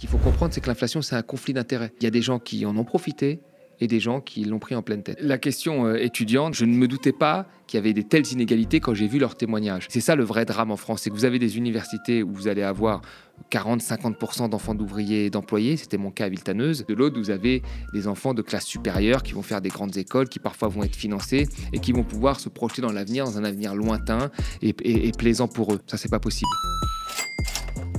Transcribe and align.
qu'il 0.00 0.08
faut 0.08 0.18
comprendre, 0.18 0.54
c'est 0.54 0.62
que 0.62 0.68
l'inflation, 0.68 1.02
c'est 1.02 1.14
un 1.14 1.22
conflit 1.22 1.52
d'intérêts. 1.52 1.92
Il 2.00 2.04
y 2.04 2.06
a 2.06 2.10
des 2.10 2.22
gens 2.22 2.38
qui 2.38 2.64
en 2.64 2.74
ont 2.78 2.84
profité 2.84 3.40
et 3.80 3.86
des 3.86 4.00
gens 4.00 4.20
qui 4.20 4.44
l'ont 4.44 4.58
pris 4.58 4.74
en 4.74 4.82
pleine 4.82 5.02
tête. 5.02 5.18
La 5.20 5.36
question 5.36 5.86
euh, 5.86 5.96
étudiante, 5.96 6.54
je 6.54 6.64
ne 6.64 6.74
me 6.74 6.88
doutais 6.88 7.12
pas 7.12 7.46
qu'il 7.66 7.76
y 7.76 7.80
avait 7.80 7.92
des 7.92 8.04
telles 8.04 8.30
inégalités 8.32 8.80
quand 8.80 8.94
j'ai 8.94 9.06
vu 9.06 9.18
leurs 9.18 9.36
témoignages. 9.36 9.86
C'est 9.90 10.00
ça 10.00 10.16
le 10.16 10.24
vrai 10.24 10.46
drame 10.46 10.70
en 10.70 10.76
France, 10.76 11.02
c'est 11.02 11.10
que 11.10 11.14
vous 11.14 11.26
avez 11.26 11.38
des 11.38 11.58
universités 11.58 12.22
où 12.22 12.32
vous 12.32 12.48
allez 12.48 12.62
avoir 12.62 13.02
40-50% 13.50 14.48
d'enfants 14.48 14.74
d'ouvriers 14.74 15.26
et 15.26 15.30
d'employés, 15.30 15.76
c'était 15.76 15.98
mon 15.98 16.10
cas 16.10 16.26
à 16.26 16.28
Viltaneuse. 16.30 16.86
De 16.86 16.94
l'autre, 16.94 17.18
vous 17.18 17.30
avez 17.30 17.62
des 17.92 18.06
enfants 18.06 18.32
de 18.32 18.42
classe 18.42 18.64
supérieure 18.64 19.22
qui 19.22 19.32
vont 19.32 19.42
faire 19.42 19.60
des 19.60 19.70
grandes 19.70 19.96
écoles, 19.98 20.28
qui 20.28 20.38
parfois 20.38 20.68
vont 20.68 20.82
être 20.82 20.96
financés 20.96 21.46
et 21.74 21.78
qui 21.78 21.92
vont 21.92 22.04
pouvoir 22.04 22.40
se 22.40 22.48
projeter 22.48 22.80
dans 22.80 22.92
l'avenir, 22.92 23.24
dans 23.26 23.38
un 23.38 23.44
avenir 23.44 23.74
lointain 23.74 24.30
et, 24.62 24.74
et 24.82 25.12
plaisant 25.12 25.48
pour 25.48 25.74
eux. 25.74 25.80
Ça, 25.86 25.98
c'est 25.98 26.10
pas 26.10 26.20
possible. 26.20 26.50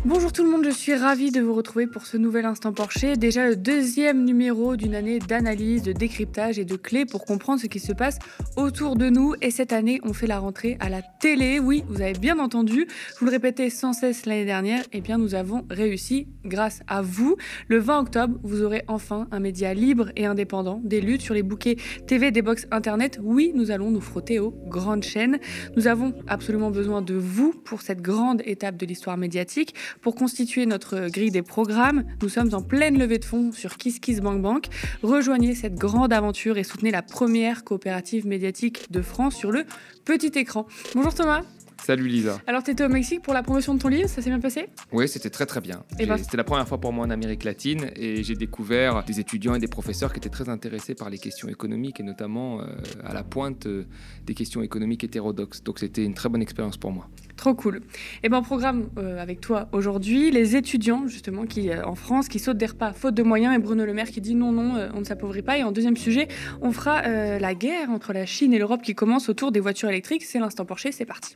Bonjour 0.04 0.34
tout 0.34 0.44
le 0.44 0.50
monde, 0.50 0.66
je 0.66 0.72
suis 0.72 0.96
ravie 0.96 1.30
de 1.30 1.42
vous 1.42 1.54
retrouver 1.54 1.86
pour 1.86 2.08
ce 2.08 2.18
nouvel 2.18 2.46
Instant 2.46 2.74
Porcher, 2.74 3.18
déjà 3.18 3.48
le 3.48 3.56
deuxième 3.56 4.26
numéro 4.26 4.76
d'une 4.76 4.96
année 4.96 5.20
d'analyse, 5.20 5.84
de 5.84 5.92
décryptage 5.92 6.58
et 6.58 6.66
de 6.66 6.76
clés 6.76 7.06
pour 7.06 7.24
comprendre 7.24 7.62
ce 7.62 7.68
qui 7.68 7.80
se 7.80 7.94
passe 7.94 8.18
autour 8.56 8.96
de 8.96 9.12
nous. 9.12 9.36
Et 9.42 9.52
cette 9.52 9.72
année, 9.72 10.02
on 10.04 10.14
fait 10.14 10.26
la 10.26 10.40
rentrée 10.40 10.76
à 10.80 10.90
la 10.90 11.04
télé. 11.04 11.60
Oui, 11.60 11.84
vous 11.88 12.02
avez 12.02 12.14
bien 12.14 12.40
entendu, 12.40 12.88
je 12.90 13.20
vous 13.20 13.26
le 13.28 13.32
répétais 13.32 13.70
sans 13.70 13.94
cesse 13.94 14.26
l'année 14.26 14.44
dernière, 14.44 14.82
et 14.86 14.98
eh 14.98 15.02
bien 15.02 15.20
nous 15.20 15.36
avons 15.36 15.68
réussi 15.70 16.28
grâce 16.46 16.82
à 16.88 17.04
vous. 17.04 17.38
Le 17.68 17.78
20 17.78 18.00
octobre, 18.00 18.40
vous 18.42 18.64
aurez 18.64 18.84
enfin 18.88 19.28
un 19.32 19.40
média 19.40 19.72
libre 19.76 20.12
et 20.16 20.26
indépendant, 20.26 20.82
des 20.84 21.00
luttes 21.00 21.22
sur 21.22 21.36
les 21.36 21.44
bouquets 21.44 21.76
TV 22.08 22.32
des 22.32 22.42
box 22.42 22.66
internet. 22.72 23.20
Oui, 23.22 23.52
nous 23.54 23.70
allons 23.70 23.92
nous 23.92 24.02
frotter 24.02 24.40
aux 24.40 24.56
grandes 24.66 25.04
chaînes. 25.04 25.38
Nous 25.76 25.86
avons 25.86 26.16
absolument 26.28 26.72
besoin 26.72 27.04
de 27.04 27.14
vous 27.14 27.54
pour 27.54 27.84
cette 27.84 28.02
grande 28.02 28.42
étape 28.46 28.78
de 28.78 28.88
l'histoire 28.88 29.18
médiatique. 29.18 29.76
Pour 30.02 30.16
constituer 30.16 30.66
notre 30.66 31.10
grille 31.10 31.32
des 31.32 31.42
programmes, 31.42 32.04
nous 32.22 32.30
sommes 32.30 32.54
en 32.54 32.62
pleine 32.62 32.98
levée 32.98 33.18
de 33.18 33.26
fonds 33.26 33.52
sur 33.52 33.78
KissKissBankBank. 33.78 34.68
Rejoignez 35.04 35.56
cette 35.56 35.76
grande 35.76 36.14
aventure 36.14 36.58
et 36.58 36.64
soutenez 36.64 36.92
la 36.92 37.02
première 37.02 37.64
coopérative 37.64 38.26
médiatique 38.26 38.92
de 38.92 39.02
France 39.02 39.36
sur 39.36 39.52
le 39.52 39.66
petit 40.06 40.32
écran. 40.40 40.68
Bonjour 40.96 41.14
Thomas. 41.14 41.44
Salut 41.84 42.08
Lisa. 42.08 42.40
Alors, 42.46 42.62
tu 42.62 42.72
étais 42.72 42.84
au 42.84 42.90
Mexique 42.90 43.24
pour 43.24 43.34
la 43.34 43.42
promotion 43.42 43.74
de 43.74 43.80
ton 43.80 43.88
livre, 43.88 44.08
ça 44.08 44.22
s'est 44.22 44.30
bien 44.30 44.40
passé? 44.40 44.68
Oui, 44.92 45.08
c'était 45.08 45.32
très 45.32 45.48
très 45.48 45.62
bien. 45.62 45.84
Eh 45.98 46.06
ben, 46.06 46.16
c'était 46.16 46.38
la 46.38 46.44
première 46.44 46.68
fois 46.68 46.80
pour 46.80 46.94
moi 46.94 47.06
en 47.06 47.10
Amérique 47.10 47.44
latine 47.44 47.90
et 47.96 48.22
j'ai 48.22 48.36
découvert 48.36 49.04
des 49.04 49.20
étudiants 49.20 49.56
et 49.56 49.60
des 49.60 49.68
professeurs 49.68 50.14
qui 50.14 50.20
étaient 50.20 50.30
très 50.30 50.48
intéressés 50.48 50.94
par 50.94 51.10
les 51.10 51.18
questions 51.18 51.50
économiques 51.50 52.00
et 52.00 52.04
notamment 52.04 52.62
euh, 52.62 52.66
à 53.04 53.16
la 53.16 53.24
pointe 53.24 53.66
euh, 53.66 53.86
des 54.28 54.36
questions 54.36 54.62
économiques 54.62 55.04
hétérodoxes. 55.04 55.64
Donc, 55.64 55.80
c'était 55.80 56.04
une 56.04 56.14
très 56.14 56.30
bonne 56.30 56.44
expérience 56.44 56.78
pour 56.78 56.92
moi. 56.92 57.10
Trop 57.36 57.54
cool. 57.54 57.78
Et 57.78 57.82
eh 58.24 58.30
ben 58.30 58.42
programme 58.42 58.90
euh, 58.98 59.22
avec 59.22 59.42
toi 59.42 59.68
aujourd'hui 59.72 60.32
les 60.32 60.56
étudiants 60.56 61.08
justement 61.08 61.46
qui 61.46 61.70
en 61.74 61.96
France 61.96 62.28
qui 62.28 62.40
sautent 62.40 62.58
des 62.58 62.66
repas 62.66 62.94
faute 62.94 63.16
de 63.16 63.24
moyens 63.24 63.56
et 63.56 63.60
Bruno 63.60 63.86
Le 63.86 63.94
Maire 63.94 64.10
qui 64.10 64.22
dit 64.22 64.36
non 64.36 64.52
non 64.52 64.90
on 64.94 65.00
ne 65.00 65.06
s'appauvrit 65.06 65.42
pas 65.42 65.58
et 65.58 65.64
en 65.64 65.72
deuxième 65.72 65.98
sujet 65.98 66.28
on 66.62 66.72
fera 66.72 67.02
la 67.40 67.54
guerre 67.56 67.90
entre 67.90 68.14
la 68.14 68.26
Chine 68.26 68.54
et 68.54 68.60
l'Europe 68.60 68.82
qui 68.82 68.96
commence 68.96 69.30
autour 69.30 69.52
des 69.52 69.60
voitures 69.60 69.90
électriques. 69.90 70.24
C'est 70.24 70.40
l'instant 70.40 70.66
Porsche, 70.66 70.88
c'est 70.92 71.06
parti. 71.06 71.36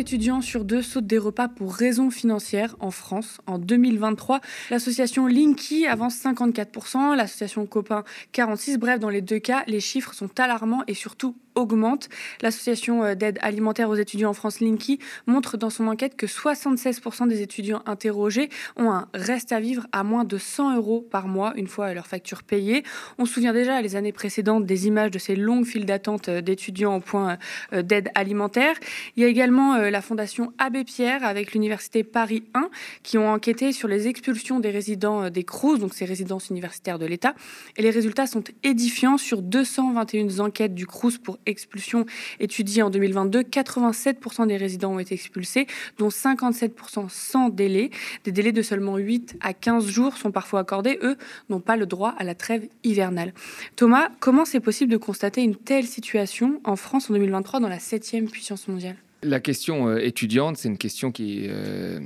Étudiant 0.00 0.40
sur 0.40 0.64
deux 0.64 0.80
saute 0.80 1.06
des 1.06 1.18
repas 1.18 1.46
pour 1.46 1.74
raisons 1.74 2.10
financières 2.10 2.74
en 2.80 2.90
France. 2.90 3.38
En 3.46 3.58
2023, 3.58 4.40
l'association 4.70 5.26
Linky 5.26 5.86
avance 5.86 6.16
54%, 6.16 7.14
l'association 7.14 7.66
Copain 7.66 8.04
46%. 8.32 8.78
Bref, 8.78 8.98
dans 8.98 9.10
les 9.10 9.20
deux 9.20 9.38
cas, 9.38 9.62
les 9.66 9.80
chiffres 9.80 10.14
sont 10.14 10.40
alarmants 10.40 10.82
et 10.86 10.94
surtout 10.94 11.36
augmente. 11.60 12.08
L'association 12.42 13.04
euh, 13.04 13.14
d'aide 13.14 13.38
alimentaire 13.42 13.88
aux 13.88 13.94
étudiants 13.94 14.30
en 14.30 14.34
France, 14.34 14.60
Linky, 14.60 14.98
montre 15.26 15.56
dans 15.56 15.70
son 15.70 15.86
enquête 15.86 16.16
que 16.16 16.26
76% 16.26 17.28
des 17.28 17.42
étudiants 17.42 17.82
interrogés 17.86 18.48
ont 18.76 18.90
un 18.90 19.08
reste 19.14 19.52
à 19.52 19.60
vivre 19.60 19.86
à 19.92 20.02
moins 20.02 20.24
de 20.24 20.38
100 20.38 20.76
euros 20.76 21.06
par 21.10 21.28
mois 21.28 21.52
une 21.56 21.66
fois 21.66 21.92
leur 21.94 22.06
facture 22.06 22.42
payée. 22.42 22.82
On 23.18 23.24
se 23.24 23.34
souvient 23.34 23.52
déjà 23.52 23.80
les 23.80 23.96
années 23.96 24.12
précédentes 24.12 24.66
des 24.66 24.86
images 24.86 25.10
de 25.10 25.18
ces 25.18 25.36
longues 25.36 25.66
files 25.66 25.86
d'attente 25.86 26.28
euh, 26.28 26.40
d'étudiants 26.40 26.96
au 26.96 27.00
point 27.00 27.38
euh, 27.72 27.82
d'aide 27.82 28.10
alimentaire. 28.14 28.74
Il 29.16 29.22
y 29.22 29.26
a 29.26 29.28
également 29.28 29.76
la 29.76 30.02
fondation 30.02 30.52
Abbé 30.58 30.84
Pierre 30.84 31.24
avec 31.24 31.52
l'université 31.52 32.04
Paris 32.04 32.44
1 32.54 32.68
qui 33.02 33.18
ont 33.18 33.30
enquêté 33.30 33.72
sur 33.72 33.88
les 33.88 34.08
expulsions 34.08 34.60
des 34.60 34.70
résidents 34.70 35.30
des 35.30 35.44
CRUS, 35.44 35.78
donc 35.78 35.94
ces 35.94 36.04
résidences 36.04 36.48
universitaires 36.50 36.98
de 36.98 37.06
l'État. 37.06 37.34
Et 37.76 37.82
les 37.82 37.90
résultats 37.90 38.26
sont 38.26 38.44
édifiants 38.62 39.18
sur 39.18 39.42
221 39.42 40.40
enquêtes 40.40 40.74
du 40.74 40.86
CRUS 40.86 41.18
pour 41.18 41.38
expulsion 41.50 42.06
étudiée 42.38 42.82
en 42.82 42.90
2022, 42.90 43.42
87% 43.42 44.46
des 44.46 44.56
résidents 44.56 44.94
ont 44.94 44.98
été 44.98 45.14
expulsés, 45.14 45.66
dont 45.98 46.08
57% 46.08 47.08
sans 47.08 47.48
délai. 47.48 47.90
Des 48.24 48.32
délais 48.32 48.52
de 48.52 48.62
seulement 48.62 48.96
8 48.96 49.36
à 49.40 49.52
15 49.52 49.86
jours 49.86 50.16
sont 50.16 50.30
parfois 50.30 50.60
accordés. 50.60 50.98
Eux 51.02 51.16
n'ont 51.48 51.60
pas 51.60 51.76
le 51.76 51.86
droit 51.86 52.14
à 52.18 52.24
la 52.24 52.34
trêve 52.34 52.68
hivernale. 52.84 53.32
Thomas, 53.76 54.10
comment 54.20 54.44
c'est 54.44 54.60
possible 54.60 54.90
de 54.90 54.96
constater 54.96 55.42
une 55.42 55.56
telle 55.56 55.86
situation 55.86 56.60
en 56.64 56.76
France 56.76 57.10
en 57.10 57.14
2023 57.14 57.60
dans 57.60 57.68
la 57.68 57.78
septième 57.78 58.28
puissance 58.28 58.68
mondiale? 58.68 58.96
La 59.22 59.40
question 59.40 59.88
euh, 59.88 59.98
étudiante, 59.98 60.56
c'est 60.56 60.68
une 60.68 60.78
question 60.78 61.12
euh, 61.20 62.00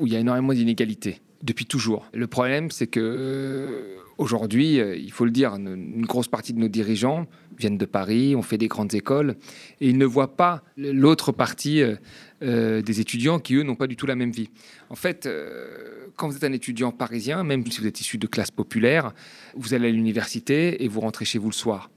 où 0.00 0.06
il 0.06 0.12
y 0.12 0.16
a 0.16 0.18
énormément 0.18 0.52
d'inégalités 0.52 1.20
depuis 1.42 1.66
toujours. 1.66 2.06
Le 2.12 2.26
problème, 2.26 2.70
c'est 2.70 2.86
que 2.86 3.00
euh, 3.00 3.96
aujourd'hui, 4.18 4.76
il 4.76 5.12
faut 5.12 5.24
le 5.24 5.30
dire, 5.30 5.54
une, 5.54 6.04
grosse 6.06 6.28
partie 6.28 6.52
de 6.52 6.58
nos 6.58 6.68
dirigeants 6.68 7.26
viennent 7.58 7.78
de 7.78 7.86
Paris, 7.86 8.36
ont 8.36 8.42
fait 8.42 8.58
des 8.58 8.68
grandes 8.68 8.94
écoles, 8.94 9.36
et 9.80 9.88
ils 9.88 9.98
ne 9.98 10.04
voient 10.04 10.36
pas 10.36 10.62
l'autre 10.76 11.32
partie 11.32 11.82
euh, 11.82 11.96
euh, 12.42 12.82
des 12.82 13.00
étudiants 13.00 13.38
qui, 13.38 13.54
eux, 13.54 13.62
n'ont 13.62 13.74
pas 13.74 13.86
du 13.86 13.96
tout 13.96 14.06
la 14.06 14.16
même 14.16 14.30
vie. 14.30 14.50
En 14.90 14.94
fait, 14.94 15.26
euh, 15.26 16.06
quand 16.16 16.28
vous 16.28 16.36
êtes 16.36 16.44
un 16.44 16.52
étudiant 16.52 16.92
parisien, 16.92 17.42
même 17.44 17.66
si 17.66 17.80
vous 17.80 17.86
êtes 17.86 18.00
issu 18.00 18.18
de 18.18 18.26
classe 18.26 18.50
populaire, 18.50 19.12
vous 19.54 19.74
allez 19.74 19.88
à 19.88 19.90
l'université 19.90 20.84
et 20.84 20.88
vous 20.88 21.00
rentrez 21.00 21.24
chez 21.24 21.38
vous 21.38 21.48
le 21.48 21.54
soir. 21.54 21.90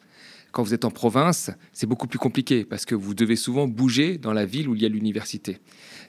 Quand 0.52 0.64
vous 0.64 0.74
êtes 0.74 0.86
en 0.86 0.92
province, 0.92 1.52
c'est 1.74 1.86
beaucoup 1.86 2.08
plus 2.08 2.18
compliqué 2.18 2.66
parce 2.66 2.86
que 2.86 2.96
vous 2.96 3.14
devez 3.14 3.36
souvent 3.36 3.68
bouger 3.68 4.18
dans 4.18 4.34
la 4.34 4.46
ville 4.46 4.68
où 4.68 4.74
il 4.74 4.82
y 4.82 4.86
a 4.86 4.90
l'université. 4.90 5.60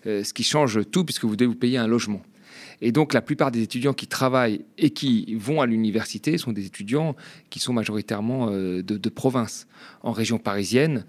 ce 0.05 0.33
qui 0.33 0.45
change 0.45 0.81
tout 0.91 1.05
puisque 1.05 1.27
vous 1.27 1.37
devez 1.37 1.47
vous 1.47 1.59
payer 1.59 1.77
un 1.77 1.87
logement. 1.87 2.23
Et 2.81 2.93
donc 2.93 3.13
la 3.13 3.23
plupart 3.23 3.51
des 3.51 3.63
étudiants 3.63 3.93
qui 3.93 4.07
travaillent 4.07 4.65
et 4.79 4.91
qui 4.91 5.35
vont 5.35 5.61
à 5.61 5.67
l'université 5.67 6.39
sont 6.39 6.53
des 6.53 6.67
étudiants 6.67 7.17
qui 7.51 7.59
sont 7.59 7.73
majoritairement 7.73 8.49
euh, 8.51 8.83
de, 8.83 8.97
de 8.97 9.09
province. 9.09 9.67
En 10.03 10.13
région 10.13 10.39
parisienne, 10.39 11.05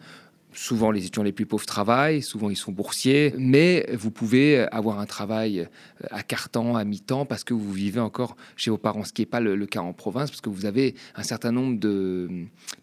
Souvent, 0.53 0.91
les 0.91 1.05
étudiants 1.05 1.23
les 1.23 1.31
plus 1.31 1.45
pauvres 1.45 1.65
travaillent, 1.65 2.21
souvent 2.21 2.49
ils 2.49 2.57
sont 2.57 2.73
boursiers, 2.73 3.33
mais 3.37 3.87
vous 3.93 4.11
pouvez 4.11 4.59
avoir 4.71 4.99
un 4.99 5.05
travail 5.05 5.61
euh, 5.61 6.07
à 6.11 6.23
quart-temps, 6.23 6.75
à 6.75 6.83
mi-temps, 6.83 7.25
parce 7.25 7.45
que 7.45 7.53
vous 7.53 7.71
vivez 7.71 8.01
encore 8.01 8.35
chez 8.57 8.69
vos 8.69 8.77
parents, 8.77 9.05
ce 9.05 9.13
qui 9.13 9.21
n'est 9.21 9.27
pas 9.27 9.39
le, 9.39 9.65
cas 9.65 9.79
en 9.79 9.93
province, 9.93 10.29
parce 10.29 10.41
que 10.41 10.49
vous 10.49 10.65
avez 10.65 10.95
un 11.15 11.23
certain 11.23 11.53
nombre 11.53 11.79
de, 11.79 12.29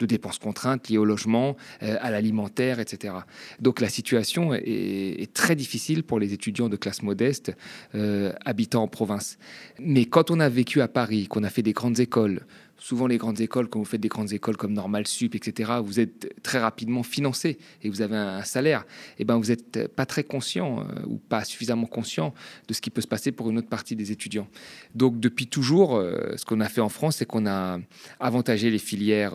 dépenses 0.00 0.38
contraintes 0.38 0.88
liées 0.88 0.96
au 0.96 1.04
logement, 1.04 1.56
euh, 1.82 1.96
à 2.00 2.10
l'alimentaire, 2.10 2.80
etc. 2.80 3.14
Donc 3.60 3.80
la 3.80 3.90
situation 3.90 4.54
est, 4.54 5.32
très 5.34 5.54
difficile 5.54 6.04
pour 6.04 6.18
les 6.18 6.32
étudiants 6.32 6.70
de 6.70 6.76
classe 6.76 7.02
modeste 7.02 7.52
euh, 7.94 8.32
habitant 8.46 8.82
en 8.82 8.88
province. 8.88 9.38
Mais 9.78 10.06
quand 10.06 10.30
on 10.30 10.40
a 10.40 10.48
vécu 10.48 10.80
à 10.80 10.88
Paris, 10.88 11.28
qu'on 11.28 11.44
a 11.44 11.50
fait 11.50 11.62
des 11.62 11.72
grandes 11.72 12.00
écoles, 12.00 12.46
souvent 12.78 13.06
les 13.06 13.18
grandes 13.18 13.40
écoles, 13.40 13.68
quand 13.68 13.78
vous 13.78 13.84
faites 13.84 14.00
des 14.00 14.08
grandes 14.08 14.32
écoles 14.32 14.56
comme 14.56 14.72
Normal 14.72 15.06
Sup, 15.06 15.34
etc., 15.34 15.72
vous 15.82 16.00
êtes 16.00 16.42
très 16.42 16.58
rapidement 16.58 17.02
financé 17.02 17.58
et 17.82 17.90
vous 17.90 18.00
avez 18.00 18.16
un, 18.16 18.42
salaire, 18.42 18.82
et 19.18 19.22
eh 19.22 19.24
ben 19.24 19.36
vous 19.36 19.48
n'êtes 19.48 19.88
pas 19.88 20.06
très 20.06 20.24
conscient 20.24 20.80
euh, 20.80 21.06
ou 21.06 21.16
pas 21.16 21.44
suffisamment 21.44 21.86
conscient 21.86 22.32
de 22.68 22.74
ce 22.74 22.80
qui 22.80 22.90
peut 22.90 23.00
se 23.00 23.06
passer 23.06 23.32
pour 23.32 23.50
une 23.50 23.58
autre 23.58 23.68
partie 23.68 23.96
des 23.96 24.12
étudiants. 24.12 24.48
Donc 24.94 25.20
depuis 25.20 25.48
toujours, 25.48 25.96
euh, 25.96 26.36
ce 26.36 26.44
qu'on 26.44 26.60
a 26.60 26.68
fait 26.68 26.80
en 26.80 26.88
France, 26.88 27.16
c'est 27.16 27.26
qu'on 27.26 27.46
a 27.46 27.80
avantagé 28.20 28.70
les 28.70 28.78
filières 28.78 29.34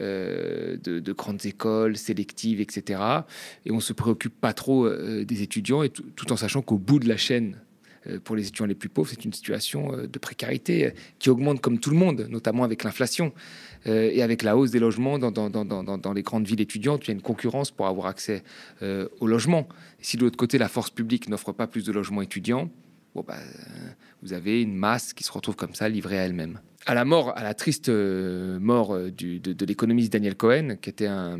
euh, 0.00 0.76
de, 0.76 1.12
grandes 1.12 1.46
écoles, 1.46 1.96
sélectives, 1.96 2.60
etc. 2.60 3.00
Et 3.64 3.70
on 3.70 3.80
se 3.80 3.94
préoccupe 3.94 4.38
pas 4.38 4.52
trop 4.52 4.88
des 4.88 5.42
étudiants, 5.42 5.82
et 5.82 5.88
tout 5.88 6.32
en 6.32 6.36
sachant 6.36 6.60
qu'au 6.60 6.76
bout 6.76 6.98
de 6.98 7.08
la 7.08 7.16
chaîne 7.16 7.56
pour 8.24 8.36
les 8.36 8.48
étudiants 8.48 8.66
les 8.66 8.74
plus 8.74 8.88
pauvres, 8.88 9.08
c'est 9.10 9.24
une 9.24 9.32
situation 9.32 9.92
euh, 9.92 10.06
de 10.06 10.18
précarité 10.18 10.86
euh, 10.86 10.90
qui 11.18 11.30
augmente 11.30 11.60
comme 11.60 11.78
tout 11.78 11.90
le 11.90 11.96
monde, 11.96 12.26
notamment 12.30 12.64
avec 12.64 12.84
l'inflation 12.84 13.32
et 13.84 14.20
avec 14.20 14.42
la 14.42 14.56
hausse 14.56 14.72
des 14.72 14.80
logements 14.80 15.16
dans, 15.16 16.12
les 16.12 16.22
grandes 16.22 16.44
villes 16.44 16.60
étudiantes. 16.60 17.04
Il 17.04 17.08
y 17.08 17.10
a 17.12 17.14
une 17.14 17.22
concurrence 17.22 17.70
pour 17.70 17.86
avoir 17.86 18.08
accès 18.08 18.42
au 18.82 19.28
logement. 19.28 19.68
Si 20.00 20.16
de 20.16 20.22
l'autre 20.22 20.36
côté, 20.36 20.58
la 20.58 20.66
force 20.66 20.90
publique 20.90 21.28
n'offre 21.28 21.52
pas 21.52 21.68
plus 21.68 21.84
de 21.84 21.92
logements 21.92 22.22
étudiants, 22.22 22.68
bah, 23.14 23.36
vous 24.22 24.32
avez 24.32 24.60
une 24.60 24.74
masse 24.74 25.12
qui 25.12 25.22
se 25.22 25.30
retrouve 25.30 25.54
comme 25.54 25.74
ça 25.74 25.88
livrée 25.88 26.18
à 26.18 26.24
elle-même. 26.24 26.58
À 26.86 26.94
la 26.94 27.04
mort, 27.04 27.32
à 27.36 27.42
la 27.42 27.52
triste 27.52 27.88
euh, 27.88 28.60
mort 28.60 28.94
euh, 28.94 29.10
de, 29.10 29.66
l'économiste 29.66 30.12
Daniel 30.12 30.36
Cohen, 30.36 30.76
qui 30.80 30.88
était 30.88 31.08
un, 31.08 31.36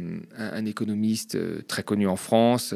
économiste 0.66 1.36
euh, 1.36 1.60
très 1.68 1.84
connu 1.84 2.08
en 2.08 2.16
France, 2.16 2.74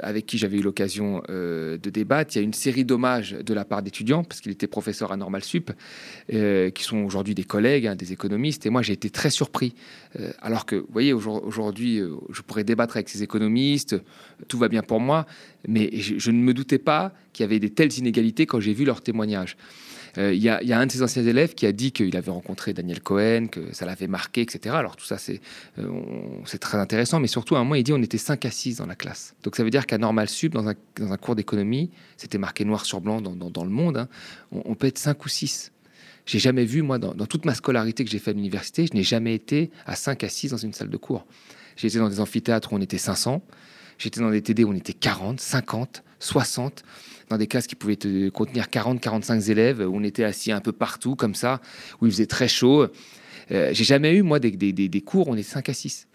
avec 0.00 0.24
qui 0.24 0.38
j'avais 0.38 0.56
eu 0.56 0.62
l'occasion 0.62 1.22
de 1.28 1.78
débattre. 1.78 2.34
Il 2.34 2.38
y 2.38 2.40
a 2.40 2.44
une 2.44 2.54
série 2.54 2.84
d'hommages 2.84 3.32
de 3.32 3.54
la 3.54 3.64
part 3.64 3.82
d'étudiants, 3.82 4.24
parce 4.24 4.40
qu'il 4.40 4.50
était 4.50 4.66
professeur 4.66 5.12
à 5.12 5.16
Normal 5.16 5.44
Sup, 5.44 5.70
qui 6.28 6.82
sont 6.82 7.04
aujourd'hui 7.04 7.36
des 7.36 7.44
collègues, 7.44 7.86
hein, 7.86 7.94
des 7.94 8.12
économistes. 8.12 8.66
Et 8.66 8.70
moi, 8.70 8.82
j'ai 8.82 8.94
été 8.94 9.10
très 9.10 9.30
surpris. 9.30 9.74
alors 10.40 10.66
que, 10.66 10.74
vous 10.74 10.88
voyez, 10.90 11.12
aujourd'hui, 11.12 12.02
je 12.30 12.42
pourrais 12.42 12.64
débattre 12.64 12.96
avec 12.96 13.08
ces 13.08 13.22
économistes, 13.22 13.94
tout 14.48 14.58
va 14.58 14.66
bien 14.66 14.82
pour 14.82 14.98
moi, 14.98 15.24
mais 15.68 15.90
je, 15.92 16.18
je 16.18 16.32
ne 16.32 16.38
me 16.38 16.52
doutais 16.52 16.78
pas 16.78 17.12
qu'il 17.32 17.44
y 17.44 17.46
avait 17.46 17.60
des 17.60 17.70
telles 17.70 17.96
inégalités 17.96 18.44
quand 18.44 18.58
j'ai 18.58 18.72
vu 18.72 18.84
leurs 18.84 19.02
témoignages. 19.02 19.56
Euh, 20.18 20.32
il 20.32 20.42
y, 20.42 20.48
a 20.48 20.78
un 20.78 20.86
de 20.86 20.92
ses 20.92 21.02
anciens 21.02 21.24
élèves 21.24 21.54
qui 21.54 21.66
a 21.66 21.72
dit 21.72 21.92
qu'il 21.92 22.16
avait 22.16 22.30
rencontré 22.30 22.72
Daniel 22.72 23.00
Cohen, 23.00 23.48
que 23.48 23.72
ça 23.72 23.86
l'avait 23.86 24.06
marqué, 24.06 24.40
etc. 24.40 24.74
Alors 24.74 24.96
tout 24.96 25.04
ça, 25.04 25.18
c'est 25.18 25.40
euh, 25.78 25.88
c'est 26.44 26.58
très 26.58 26.78
intéressant, 26.78 27.20
mais 27.20 27.26
surtout, 27.26 27.56
à 27.56 27.58
un 27.58 27.64
moment, 27.64 27.74
il 27.74 27.82
dit 27.82 27.92
on 27.92 28.02
était 28.02 28.18
5 28.18 28.44
à 28.44 28.50
6 28.50 28.78
dans 28.78 28.86
la 28.86 28.94
classe. 28.94 29.34
Donc 29.42 29.56
ça 29.56 29.64
veut 29.64 29.70
dire 29.70 29.86
qu'à 29.86 29.98
Normal 29.98 30.28
Sub, 30.28 30.52
dans 30.52 30.68
un, 30.68 31.16
cours 31.16 31.36
d'économie, 31.36 31.90
c'était 32.16 32.38
marqué 32.38 32.64
noir 32.64 32.86
sur 32.86 33.00
blanc 33.00 33.20
dans, 33.20 33.34
dans, 33.34 33.64
le 33.64 33.70
monde, 33.70 33.98
hein, 33.98 34.08
on, 34.52 34.74
peut 34.74 34.86
être 34.86 34.98
5 34.98 35.24
ou 35.24 35.28
6. 35.28 35.72
J'ai 36.24 36.38
jamais 36.38 36.64
vu, 36.64 36.82
moi, 36.82 36.98
dans, 36.98 37.14
toute 37.26 37.44
ma 37.44 37.54
scolarité 37.54 38.04
que 38.04 38.10
j'ai 38.10 38.18
fait 38.18 38.30
à 38.30 38.34
l'université, 38.34 38.86
je 38.86 38.94
n'ai 38.94 39.02
jamais 39.02 39.34
été 39.34 39.70
à 39.86 39.96
5 39.96 40.24
à 40.24 40.28
6 40.28 40.50
dans 40.50 40.56
une 40.56 40.72
salle 40.72 40.90
de 40.90 40.96
cours. 40.96 41.26
J'ai 41.76 41.88
été 41.88 41.98
dans 41.98 42.08
des 42.08 42.20
amphithéâtres 42.20 42.72
où 42.72 42.76
on 42.76 42.80
était 42.80 42.98
500, 42.98 43.42
j'étais 43.98 44.20
dans 44.20 44.30
des 44.30 44.42
TD 44.42 44.64
où 44.64 44.70
on 44.70 44.76
était 44.76 44.92
40, 44.92 45.40
50, 45.40 46.02
60 46.18 46.82
dans 47.28 47.38
des 47.38 47.46
classes 47.46 47.66
qui 47.66 47.74
pouvaient 47.74 47.98
contenir 48.32 48.70
40, 48.70 49.00
45 49.00 49.48
élèves, 49.48 49.80
où 49.80 49.96
on 49.96 50.02
était 50.02 50.24
assis 50.24 50.52
un 50.52 50.60
peu 50.60 50.72
partout, 50.72 51.16
comme 51.16 51.34
ça, 51.34 51.60
où 52.00 52.06
il 52.06 52.12
faisait 52.12 52.26
très 52.26 52.48
chaud. 52.48 52.86
Euh, 53.50 53.70
j'ai 53.72 53.84
jamais 53.84 54.14
eu, 54.14 54.22
moi, 54.22 54.38
des, 54.38 54.50
des, 54.50 55.00
cours, 55.00 55.28
on 55.28 55.36
est 55.36 55.42
5 55.42 55.68
à 55.68 55.74
6. 55.74 56.08